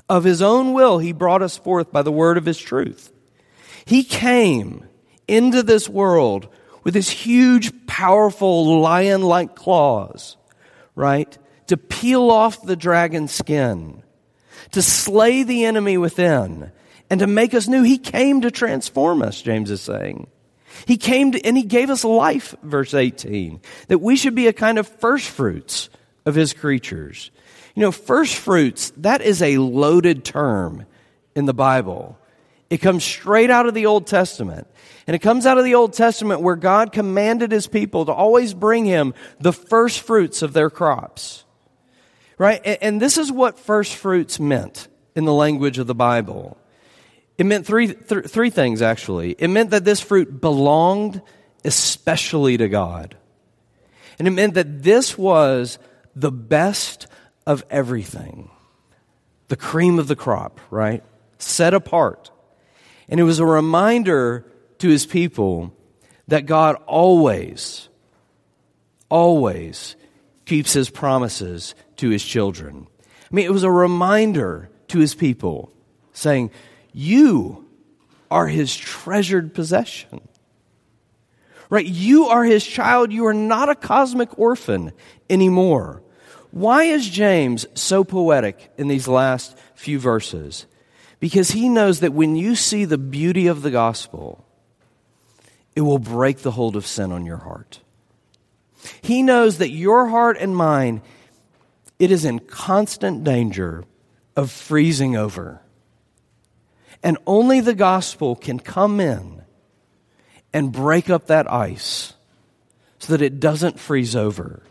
Of 0.09 0.23
his 0.23 0.41
own 0.41 0.73
will, 0.73 0.99
he 0.99 1.11
brought 1.11 1.41
us 1.41 1.57
forth 1.57 1.91
by 1.91 2.01
the 2.01 2.11
word 2.11 2.37
of 2.37 2.45
his 2.45 2.57
truth. 2.57 3.11
He 3.85 4.03
came 4.03 4.85
into 5.27 5.63
this 5.63 5.89
world 5.89 6.47
with 6.83 6.95
his 6.95 7.09
huge, 7.09 7.87
powerful 7.87 8.79
lion 8.79 9.21
like 9.21 9.55
claws, 9.55 10.37
right? 10.95 11.37
To 11.67 11.77
peel 11.77 12.31
off 12.31 12.61
the 12.61 12.77
dragon's 12.77 13.33
skin, 13.33 14.03
to 14.71 14.81
slay 14.81 15.43
the 15.43 15.65
enemy 15.65 15.97
within, 15.97 16.71
and 17.09 17.19
to 17.19 17.27
make 17.27 17.53
us 17.53 17.67
new. 17.67 17.83
He 17.83 17.97
came 17.97 18.41
to 18.41 18.51
transform 18.51 19.21
us, 19.21 19.41
James 19.41 19.71
is 19.71 19.81
saying. 19.81 20.27
He 20.85 20.97
came 20.97 21.31
to, 21.33 21.45
and 21.45 21.57
he 21.57 21.63
gave 21.63 21.89
us 21.89 22.03
life, 22.03 22.55
verse 22.63 22.93
18, 22.93 23.59
that 23.87 23.99
we 23.99 24.15
should 24.15 24.35
be 24.35 24.47
a 24.47 24.53
kind 24.53 24.77
of 24.77 24.87
first 24.87 25.29
fruits 25.29 25.89
of 26.25 26.35
his 26.35 26.53
creatures. 26.53 27.31
You 27.77 27.81
know, 27.81 27.91
first 27.91 28.37
fruits, 28.37 28.91
that 28.97 29.21
is 29.21 29.39
a 29.43 29.59
loaded 29.59 30.25
term 30.25 30.87
in 31.35 31.45
the 31.45 31.53
Bible. 31.53 32.17
It 32.71 32.79
comes 32.79 33.03
straight 33.03 33.51
out 33.51 33.67
of 33.67 33.75
the 33.75 33.85
Old 33.85 34.07
Testament. 34.07 34.65
And 35.05 35.15
it 35.15 35.19
comes 35.19 35.45
out 35.45 35.59
of 35.59 35.63
the 35.63 35.75
Old 35.75 35.93
Testament 35.93 36.41
where 36.41 36.55
God 36.55 36.91
commanded 36.91 37.51
his 37.51 37.67
people 37.67 38.05
to 38.05 38.11
always 38.11 38.55
bring 38.55 38.85
him 38.85 39.13
the 39.39 39.53
first 39.53 39.99
fruits 39.99 40.41
of 40.41 40.53
their 40.53 40.71
crops. 40.71 41.45
Right? 42.39 42.59
And, 42.81 42.99
this 42.99 43.15
is 43.15 43.31
what 43.31 43.59
first 43.59 43.93
fruits 43.93 44.39
meant 44.39 44.87
in 45.15 45.25
the 45.25 45.33
language 45.33 45.77
of 45.77 45.85
the 45.85 45.93
Bible. 45.93 46.57
It 47.37 47.45
meant 47.45 47.67
three, 47.67 47.93
th- 47.93 48.25
three 48.25 48.49
things, 48.49 48.81
actually. 48.81 49.35
It 49.37 49.49
meant 49.49 49.69
that 49.69 49.85
this 49.85 50.01
fruit 50.01 50.41
belonged 50.41 51.21
especially 51.63 52.57
to 52.57 52.69
God. 52.69 53.15
And 54.17 54.27
it 54.27 54.31
meant 54.31 54.55
that 54.55 54.81
this 54.81 55.15
was 55.15 55.77
the 56.15 56.31
best 56.31 57.05
of 57.47 57.63
everything. 57.69 58.49
The 59.47 59.55
cream 59.55 59.97
of 59.97 60.09
the 60.09 60.17
crop, 60.17 60.59
right? 60.69 61.01
Set 61.39 61.73
apart. 61.73 62.29
And 63.07 63.21
it 63.21 63.23
was 63.23 63.39
a 63.39 63.45
reminder 63.45 64.45
to 64.79 64.89
his 64.89 65.05
people 65.05 65.73
that 66.27 66.45
God 66.45 66.75
always, 66.85 67.87
always 69.09 69.95
keeps 70.45 70.73
his 70.73 70.89
promises 70.89 71.73
to 71.95 72.09
his 72.09 72.23
children. 72.23 72.85
I 73.01 73.35
mean, 73.35 73.45
it 73.45 73.53
was 73.53 73.63
a 73.63 73.71
reminder 73.71 74.69
to 74.89 74.99
his 74.99 75.15
people 75.15 75.71
saying, 76.11 76.51
You 76.91 77.65
are 78.29 78.47
his 78.47 78.75
treasured 78.75 79.53
possession. 79.53 80.19
Right? 81.69 81.85
You 81.85 82.25
are 82.25 82.43
his 82.43 82.65
child. 82.65 83.13
You 83.13 83.25
are 83.27 83.33
not 83.33 83.69
a 83.69 83.75
cosmic 83.75 84.37
orphan 84.37 84.91
anymore. 85.29 86.03
Why 86.51 86.83
is 86.83 87.09
James 87.09 87.65
so 87.73 88.03
poetic 88.03 88.71
in 88.77 88.87
these 88.87 89.07
last 89.07 89.57
few 89.75 89.99
verses? 89.99 90.65
Because 91.19 91.51
he 91.51 91.69
knows 91.69 91.99
that 91.99 92.13
when 92.13 92.35
you 92.35 92.55
see 92.55 92.85
the 92.85 92.97
beauty 92.97 93.47
of 93.47 93.61
the 93.61 93.71
gospel, 93.71 94.45
it 95.75 95.81
will 95.81 95.99
break 95.99 96.39
the 96.39 96.51
hold 96.51 96.75
of 96.75 96.85
sin 96.85 97.11
on 97.11 97.25
your 97.25 97.37
heart. 97.37 97.81
He 99.01 99.23
knows 99.23 99.57
that 99.57 99.71
your 99.71 100.07
heart 100.07 100.37
and 100.39 100.55
mine, 100.55 101.01
it 101.99 102.11
is 102.11 102.25
in 102.25 102.39
constant 102.39 103.23
danger 103.23 103.83
of 104.35 104.51
freezing 104.51 105.15
over. 105.15 105.61
And 107.03 107.17
only 107.27 107.59
the 107.59 107.75
gospel 107.75 108.35
can 108.35 108.59
come 108.59 108.99
in 108.99 109.43
and 110.53 110.71
break 110.71 111.09
up 111.09 111.27
that 111.27 111.51
ice 111.51 112.13
so 112.99 113.13
that 113.13 113.21
it 113.21 113.39
doesn't 113.39 113.79
freeze 113.79 114.15
over. 114.15 114.63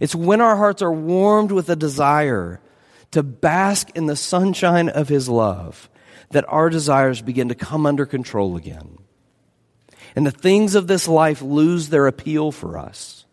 It's 0.00 0.14
when 0.14 0.40
our 0.40 0.56
hearts 0.56 0.82
are 0.82 0.92
warmed 0.92 1.52
with 1.52 1.68
a 1.68 1.76
desire 1.76 2.60
to 3.12 3.22
bask 3.22 3.90
in 3.94 4.06
the 4.06 4.16
sunshine 4.16 4.88
of 4.88 5.08
His 5.08 5.28
love, 5.28 5.88
that 6.30 6.44
our 6.48 6.70
desires 6.70 7.20
begin 7.20 7.48
to 7.48 7.54
come 7.54 7.86
under 7.86 8.06
control 8.06 8.56
again. 8.56 8.98
And 10.16 10.26
the 10.26 10.30
things 10.30 10.74
of 10.74 10.86
this 10.86 11.08
life 11.08 11.42
lose 11.42 11.88
their 11.88 12.06
appeal 12.06 12.52
for 12.52 12.78
us 12.78 13.24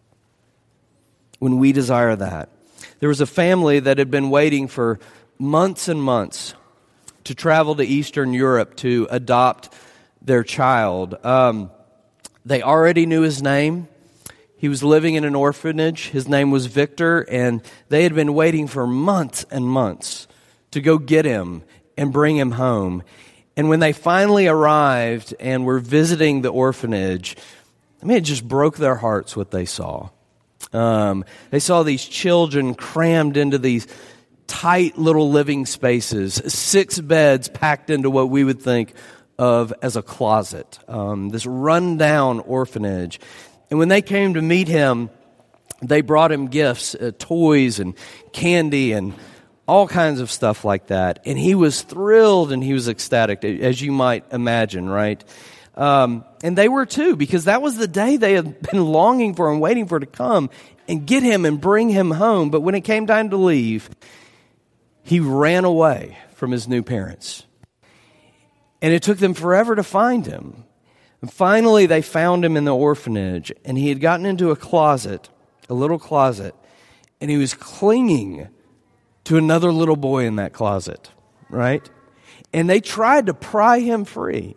when 1.39 1.57
we 1.57 1.71
desire 1.71 2.15
that. 2.15 2.49
There 2.99 3.09
was 3.09 3.21
a 3.21 3.25
family 3.25 3.79
that 3.79 3.97
had 3.97 4.11
been 4.11 4.29
waiting 4.29 4.67
for 4.67 4.99
months 5.37 5.87
and 5.87 6.01
months 6.01 6.53
to 7.25 7.35
travel 7.35 7.75
to 7.75 7.83
Eastern 7.83 8.33
Europe 8.33 8.75
to 8.77 9.07
adopt 9.09 9.73
their 10.21 10.43
child. 10.43 11.15
Um, 11.25 11.71
they 12.45 12.61
already 12.61 13.05
knew 13.05 13.21
his 13.21 13.41
name. 13.41 13.87
He 14.59 14.67
was 14.67 14.83
living 14.83 15.15
in 15.15 15.23
an 15.23 15.35
orphanage. 15.35 16.09
His 16.09 16.27
name 16.27 16.51
was 16.51 16.65
Victor, 16.65 17.21
and 17.21 17.61
they 17.87 18.03
had 18.03 18.13
been 18.13 18.33
waiting 18.33 18.67
for 18.67 18.85
months 18.85 19.45
and 19.49 19.65
months 19.65 20.27
to 20.71 20.81
go 20.81 20.97
get 20.97 21.23
him 21.23 21.63
and 21.97 22.11
bring 22.11 22.35
him 22.35 22.51
home. 22.51 23.01
And 23.55 23.69
when 23.69 23.79
they 23.79 23.93
finally 23.93 24.47
arrived 24.47 25.33
and 25.39 25.65
were 25.65 25.79
visiting 25.79 26.41
the 26.41 26.49
orphanage, 26.49 27.37
I 28.03 28.05
mean, 28.05 28.17
it 28.17 28.25
just 28.25 28.45
broke 28.45 28.75
their 28.75 28.95
hearts 28.95 29.33
what 29.33 29.49
they 29.49 29.63
saw. 29.63 30.09
Um, 30.73 31.23
they 31.51 31.59
saw 31.59 31.83
these 31.83 32.03
children 32.03 32.75
crammed 32.75 33.37
into 33.37 33.59
these 33.59 33.87
tight 34.47 34.97
little 34.97 35.31
living 35.31 35.65
spaces, 35.67 36.33
six 36.33 36.99
beds 36.99 37.47
packed 37.47 37.89
into 37.89 38.09
what 38.09 38.29
we 38.29 38.43
would 38.43 38.61
think 38.61 38.93
of 39.37 39.73
as 39.81 39.95
a 39.95 40.01
closet, 40.01 40.79
um, 40.89 41.29
this 41.29 41.45
rundown 41.45 42.41
orphanage. 42.41 43.21
And 43.69 43.79
when 43.79 43.87
they 43.87 44.01
came 44.01 44.33
to 44.33 44.41
meet 44.41 44.67
him, 44.67 45.09
they 45.81 46.01
brought 46.01 46.31
him 46.31 46.47
gifts, 46.47 46.95
uh, 46.95 47.11
toys 47.17 47.79
and 47.79 47.95
candy 48.33 48.91
and 48.91 49.13
all 49.67 49.87
kinds 49.87 50.19
of 50.19 50.31
stuff 50.31 50.65
like 50.65 50.87
that. 50.87 51.19
And 51.25 51.37
he 51.37 51.55
was 51.55 51.83
thrilled 51.83 52.51
and 52.51 52.63
he 52.63 52.73
was 52.73 52.87
ecstatic, 52.87 53.43
as 53.45 53.81
you 53.81 53.91
might 53.91 54.25
imagine, 54.31 54.89
right? 54.89 55.23
Um, 55.75 56.25
and 56.43 56.57
they 56.57 56.67
were 56.67 56.85
too, 56.85 57.15
because 57.15 57.45
that 57.45 57.61
was 57.61 57.77
the 57.77 57.87
day 57.87 58.17
they 58.17 58.33
had 58.33 58.61
been 58.71 58.83
longing 58.83 59.35
for 59.35 59.51
and 59.51 59.61
waiting 59.61 59.87
for 59.87 59.99
to 59.99 60.05
come 60.05 60.49
and 60.87 61.05
get 61.05 61.23
him 61.23 61.45
and 61.45 61.61
bring 61.61 61.89
him 61.89 62.11
home. 62.11 62.49
But 62.49 62.61
when 62.61 62.75
it 62.75 62.81
came 62.81 63.07
time 63.07 63.29
to 63.29 63.37
leave, 63.37 63.89
he 65.03 65.19
ran 65.19 65.65
away 65.65 66.17
from 66.33 66.51
his 66.51 66.67
new 66.67 66.83
parents. 66.83 67.45
And 68.81 68.93
it 68.93 69.03
took 69.03 69.17
them 69.19 69.33
forever 69.33 69.75
to 69.75 69.83
find 69.83 70.25
him. 70.25 70.63
And 71.21 71.31
finally, 71.31 71.85
they 71.85 72.01
found 72.01 72.45
him 72.45 72.55
in 72.55 72.65
the 72.65 72.75
orphanage, 72.75 73.51
and 73.65 73.77
he 73.77 73.89
had 73.89 73.99
gotten 73.99 74.25
into 74.25 74.51
a 74.51 74.55
closet, 74.55 75.29
a 75.69 75.73
little 75.73 75.99
closet, 75.99 76.55
and 77.19 77.29
he 77.29 77.37
was 77.37 77.53
clinging 77.53 78.47
to 79.25 79.37
another 79.37 79.71
little 79.71 79.97
boy 79.97 80.25
in 80.25 80.37
that 80.37 80.53
closet, 80.53 81.11
right? 81.49 81.87
And 82.53 82.69
they 82.69 82.79
tried 82.79 83.25
to 83.25 83.33
pry 83.33 83.79
him 83.79 84.05
free, 84.05 84.55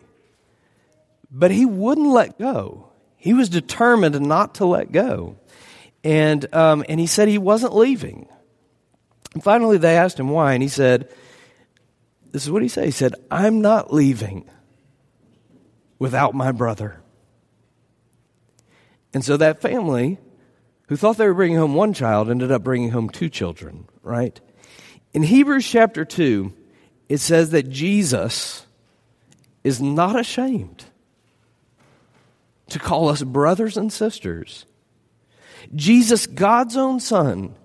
but 1.29 1.51
he 1.51 1.65
wouldn't 1.65 2.07
let 2.07 2.39
go. 2.39 2.89
He 3.17 3.33
was 3.33 3.49
determined 3.49 4.19
not 4.21 4.55
to 4.55 4.65
let 4.65 4.91
go. 4.91 5.35
And, 6.03 6.53
um, 6.53 6.83
and 6.87 6.99
he 6.99 7.07
said 7.07 7.27
he 7.27 7.37
wasn't 7.37 7.75
leaving. 7.75 8.27
And 9.33 9.43
finally, 9.43 9.77
they 9.77 9.97
asked 9.97 10.19
him 10.19 10.29
why, 10.29 10.53
and 10.53 10.63
he 10.63 10.69
said, 10.69 11.09
This 12.31 12.43
is 12.43 12.51
what 12.51 12.61
he 12.61 12.67
said. 12.67 12.85
He 12.85 12.91
said, 12.91 13.15
I'm 13.31 13.61
not 13.61 13.93
leaving 13.93 14.49
without 16.03 16.35
my 16.35 16.51
brother. 16.51 16.99
And 19.13 19.23
so 19.23 19.37
that 19.37 19.61
family, 19.61 20.17
who 20.89 20.97
thought 20.97 21.15
they 21.15 21.25
were 21.25 21.33
bringing 21.33 21.57
home 21.57 21.75
one 21.75 21.93
child, 21.93 22.29
ended 22.29 22.51
up 22.51 22.61
bringing 22.61 22.89
home 22.89 23.09
two 23.09 23.29
children, 23.29 23.87
right? 24.01 24.37
In 25.13 25.23
Hebrews 25.23 25.65
chapter 25.65 26.03
2, 26.03 26.51
it 27.07 27.19
says 27.19 27.51
that 27.51 27.69
Jesus 27.69 28.67
is 29.63 29.79
not 29.79 30.19
ashamed 30.19 30.83
to 32.67 32.79
call 32.79 33.07
us 33.07 33.23
brothers 33.23 33.77
and 33.77 33.93
sisters. 33.93 34.65
Jesus, 35.73 36.27
God's 36.27 36.75
own 36.75 36.99
Son, 36.99 37.55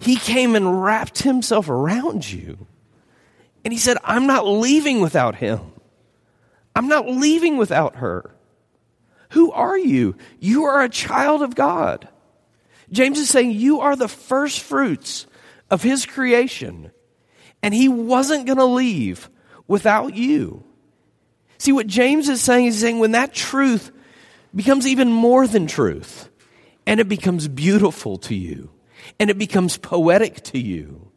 He 0.00 0.16
came 0.16 0.56
and 0.56 0.82
wrapped 0.82 1.22
Himself 1.22 1.68
around 1.68 2.28
you. 2.28 2.66
And 3.64 3.72
He 3.72 3.78
said, 3.78 3.98
I'm 4.02 4.26
not 4.26 4.48
leaving 4.48 5.00
without 5.00 5.36
Him. 5.36 5.60
I'm 6.78 6.86
not 6.86 7.08
leaving 7.08 7.56
without 7.56 7.96
her. 7.96 8.30
Who 9.30 9.50
are 9.50 9.76
you? 9.76 10.14
You 10.38 10.66
are 10.66 10.80
a 10.80 10.88
child 10.88 11.42
of 11.42 11.56
God. 11.56 12.06
James 12.92 13.18
is 13.18 13.28
saying 13.28 13.50
you 13.50 13.80
are 13.80 13.96
the 13.96 14.06
first 14.06 14.60
fruits 14.60 15.26
of 15.72 15.82
his 15.82 16.06
creation, 16.06 16.92
and 17.64 17.74
he 17.74 17.88
wasn't 17.88 18.46
going 18.46 18.58
to 18.58 18.64
leave 18.64 19.28
without 19.66 20.14
you. 20.14 20.62
See, 21.58 21.72
what 21.72 21.88
James 21.88 22.28
is 22.28 22.40
saying 22.40 22.66
is 22.66 22.78
saying 22.78 23.00
when 23.00 23.10
that 23.10 23.34
truth 23.34 23.90
becomes 24.54 24.86
even 24.86 25.12
more 25.12 25.48
than 25.48 25.66
truth, 25.66 26.28
and 26.86 27.00
it 27.00 27.08
becomes 27.08 27.48
beautiful 27.48 28.18
to 28.18 28.36
you, 28.36 28.70
and 29.18 29.30
it 29.30 29.36
becomes 29.36 29.78
poetic 29.78 30.42
to 30.44 30.60
you, 30.60 31.10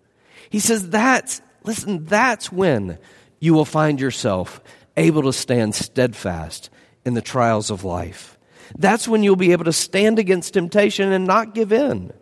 he 0.50 0.60
says 0.60 0.90
that's, 0.90 1.40
listen, 1.64 2.06
that's 2.06 2.52
when 2.52 2.98
you 3.40 3.54
will 3.54 3.64
find 3.64 4.00
yourself 4.00 4.60
able 4.98 5.24
to 5.24 5.34
stand 5.34 5.76
steadfast 5.76 6.70
in 7.06 7.14
the 7.14 7.22
trials 7.22 7.72
of 7.72 7.84
life. 7.84 8.38
That's 8.78 9.08
when 9.08 9.24
you'll 9.24 9.36
be 9.36 9.52
able 9.52 9.66
to 9.66 9.74
stand 9.74 10.20
against 10.20 10.54
temptation 10.54 11.12
and 11.12 11.26
not 11.26 11.54
give 11.54 11.74
in. 11.74 12.14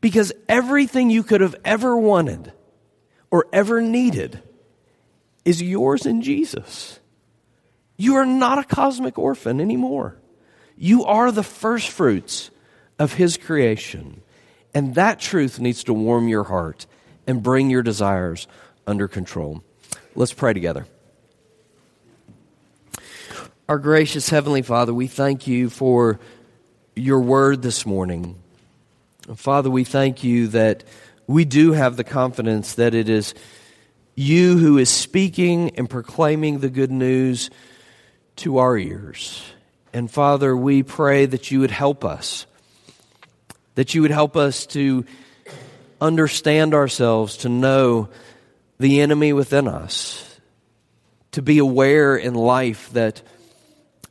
Because 0.00 0.32
everything 0.48 1.10
you 1.10 1.22
could 1.22 1.40
have 1.40 1.56
ever 1.64 1.96
wanted 1.96 2.52
or 3.30 3.46
ever 3.52 3.80
needed 3.80 4.42
is 5.44 5.60
yours 5.60 6.06
in 6.06 6.22
Jesus. 6.22 7.00
You 7.96 8.16
are 8.16 8.26
not 8.26 8.58
a 8.58 8.64
cosmic 8.64 9.18
orphan 9.18 9.60
anymore. 9.60 10.16
You 10.76 11.04
are 11.04 11.30
the 11.30 11.42
first 11.42 11.90
fruits 11.90 12.50
of 12.98 13.14
His 13.14 13.36
creation. 13.36 14.22
And 14.72 14.94
that 14.94 15.18
truth 15.18 15.58
needs 15.58 15.84
to 15.84 15.92
warm 15.92 16.28
your 16.28 16.44
heart 16.44 16.86
and 17.26 17.42
bring 17.42 17.68
your 17.68 17.82
desires 17.82 18.46
under 18.86 19.08
control. 19.08 19.62
Let's 20.14 20.32
pray 20.32 20.52
together. 20.52 20.86
Our 23.70 23.78
gracious 23.78 24.28
Heavenly 24.28 24.62
Father, 24.62 24.92
we 24.92 25.06
thank 25.06 25.46
you 25.46 25.70
for 25.70 26.18
your 26.96 27.20
word 27.20 27.62
this 27.62 27.86
morning. 27.86 28.34
Father, 29.36 29.70
we 29.70 29.84
thank 29.84 30.24
you 30.24 30.48
that 30.48 30.82
we 31.28 31.44
do 31.44 31.70
have 31.70 31.96
the 31.96 32.02
confidence 32.02 32.74
that 32.74 32.94
it 32.94 33.08
is 33.08 33.32
you 34.16 34.58
who 34.58 34.76
is 34.76 34.90
speaking 34.90 35.70
and 35.76 35.88
proclaiming 35.88 36.58
the 36.58 36.68
good 36.68 36.90
news 36.90 37.48
to 38.38 38.58
our 38.58 38.76
ears. 38.76 39.40
And 39.92 40.10
Father, 40.10 40.56
we 40.56 40.82
pray 40.82 41.26
that 41.26 41.52
you 41.52 41.60
would 41.60 41.70
help 41.70 42.04
us, 42.04 42.46
that 43.76 43.94
you 43.94 44.02
would 44.02 44.10
help 44.10 44.36
us 44.36 44.66
to 44.66 45.04
understand 46.00 46.74
ourselves, 46.74 47.36
to 47.36 47.48
know 47.48 48.08
the 48.80 49.00
enemy 49.00 49.32
within 49.32 49.68
us, 49.68 50.40
to 51.30 51.40
be 51.40 51.58
aware 51.58 52.16
in 52.16 52.34
life 52.34 52.90
that 52.94 53.22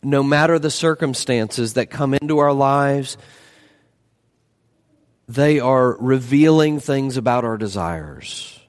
no 0.02 0.24
matter 0.24 0.60
the 0.60 0.72
circumstances 0.72 1.74
that 1.74 1.90
come 1.90 2.14
into 2.14 2.38
our 2.40 2.54
lives, 2.54 3.18
they 5.28 5.60
are 5.60 5.98
revealing 6.00 6.80
things 6.80 7.18
about 7.18 7.46
our 7.46 7.58
desires. 7.58 8.60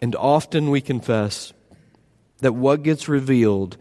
And 0.00 0.14
often 0.14 0.70
we 0.70 0.80
confess 0.80 1.52
that 2.38 2.52
what 2.52 2.82
gets 2.82 3.08
revealed 3.08 3.76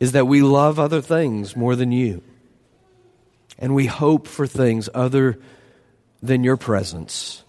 is 0.00 0.12
that 0.12 0.26
we 0.26 0.42
love 0.42 0.78
other 0.78 1.00
things 1.00 1.56
more 1.56 1.76
than 1.76 1.92
you. 1.92 2.22
And 3.58 3.74
we 3.74 3.86
hope 3.86 4.26
for 4.26 4.46
things 4.46 4.88
other 4.92 5.38
than 6.22 6.42
your 6.42 6.56
presence. 6.56 7.44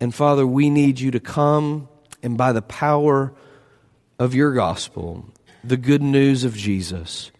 And 0.00 0.14
Father, 0.14 0.46
we 0.46 0.68
need 0.68 1.00
you 1.00 1.12
to 1.12 1.20
come 1.20 1.88
and 2.22 2.36
by 2.36 2.52
the 2.52 2.62
power 2.62 3.32
of 4.18 4.34
your 4.34 4.52
gospel, 4.52 5.26
the 5.68 5.76
good 5.76 6.02
news 6.02 6.44
of 6.44 6.56
Jesus. 6.56 7.30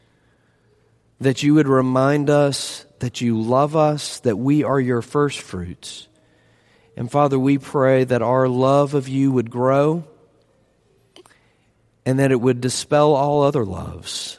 That 1.20 1.43
you 1.43 1.55
would 1.55 1.68
remind 1.68 2.29
us 2.29 2.87
that 2.99 3.20
you 3.20 3.41
love 3.41 3.77
us, 3.77 4.20
that 4.20 4.37
we 4.37 4.64
are 4.64 4.81
your 4.81 5.03
first 5.03 5.41
fruits. 5.41 6.09
And 6.97 7.11
Father, 7.11 7.39
we 7.39 7.59
pray 7.59 8.05
that 8.05 8.22
our 8.22 8.49
love 8.49 8.95
of 8.95 9.09
you 9.09 9.31
would 9.33 9.51
grow 9.51 10.05
and 12.05 12.18
that 12.18 12.33
it 12.33 12.41
would 12.41 12.61
dispel 12.61 13.14
all 13.14 13.43
other 13.43 13.64
loves, 13.64 14.39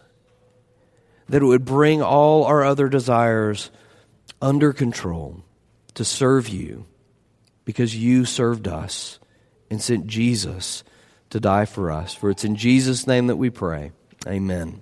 that 1.30 1.42
it 1.42 1.46
would 1.46 1.66
bring 1.66 2.02
all 2.02 2.46
our 2.46 2.64
other 2.64 2.90
desires 2.90 3.70
under 4.42 4.74
control 4.74 5.44
to 5.94 6.06
serve 6.06 6.48
you 6.48 6.86
because 7.66 7.96
you 7.96 8.24
served 8.26 8.68
us 8.68 9.20
and 9.70 9.82
sent 9.82 10.08
Jesus 10.08 10.84
to 11.30 11.40
die 11.40 11.66
for 11.66 11.92
us. 11.92 12.14
For 12.14 12.30
it's 12.30 12.44
in 12.44 12.56
Jesus' 12.56 13.08
name 13.08 13.28
that 13.28 13.38
we 13.38 13.50
pray. 13.50 13.92
Amen. 14.28 14.82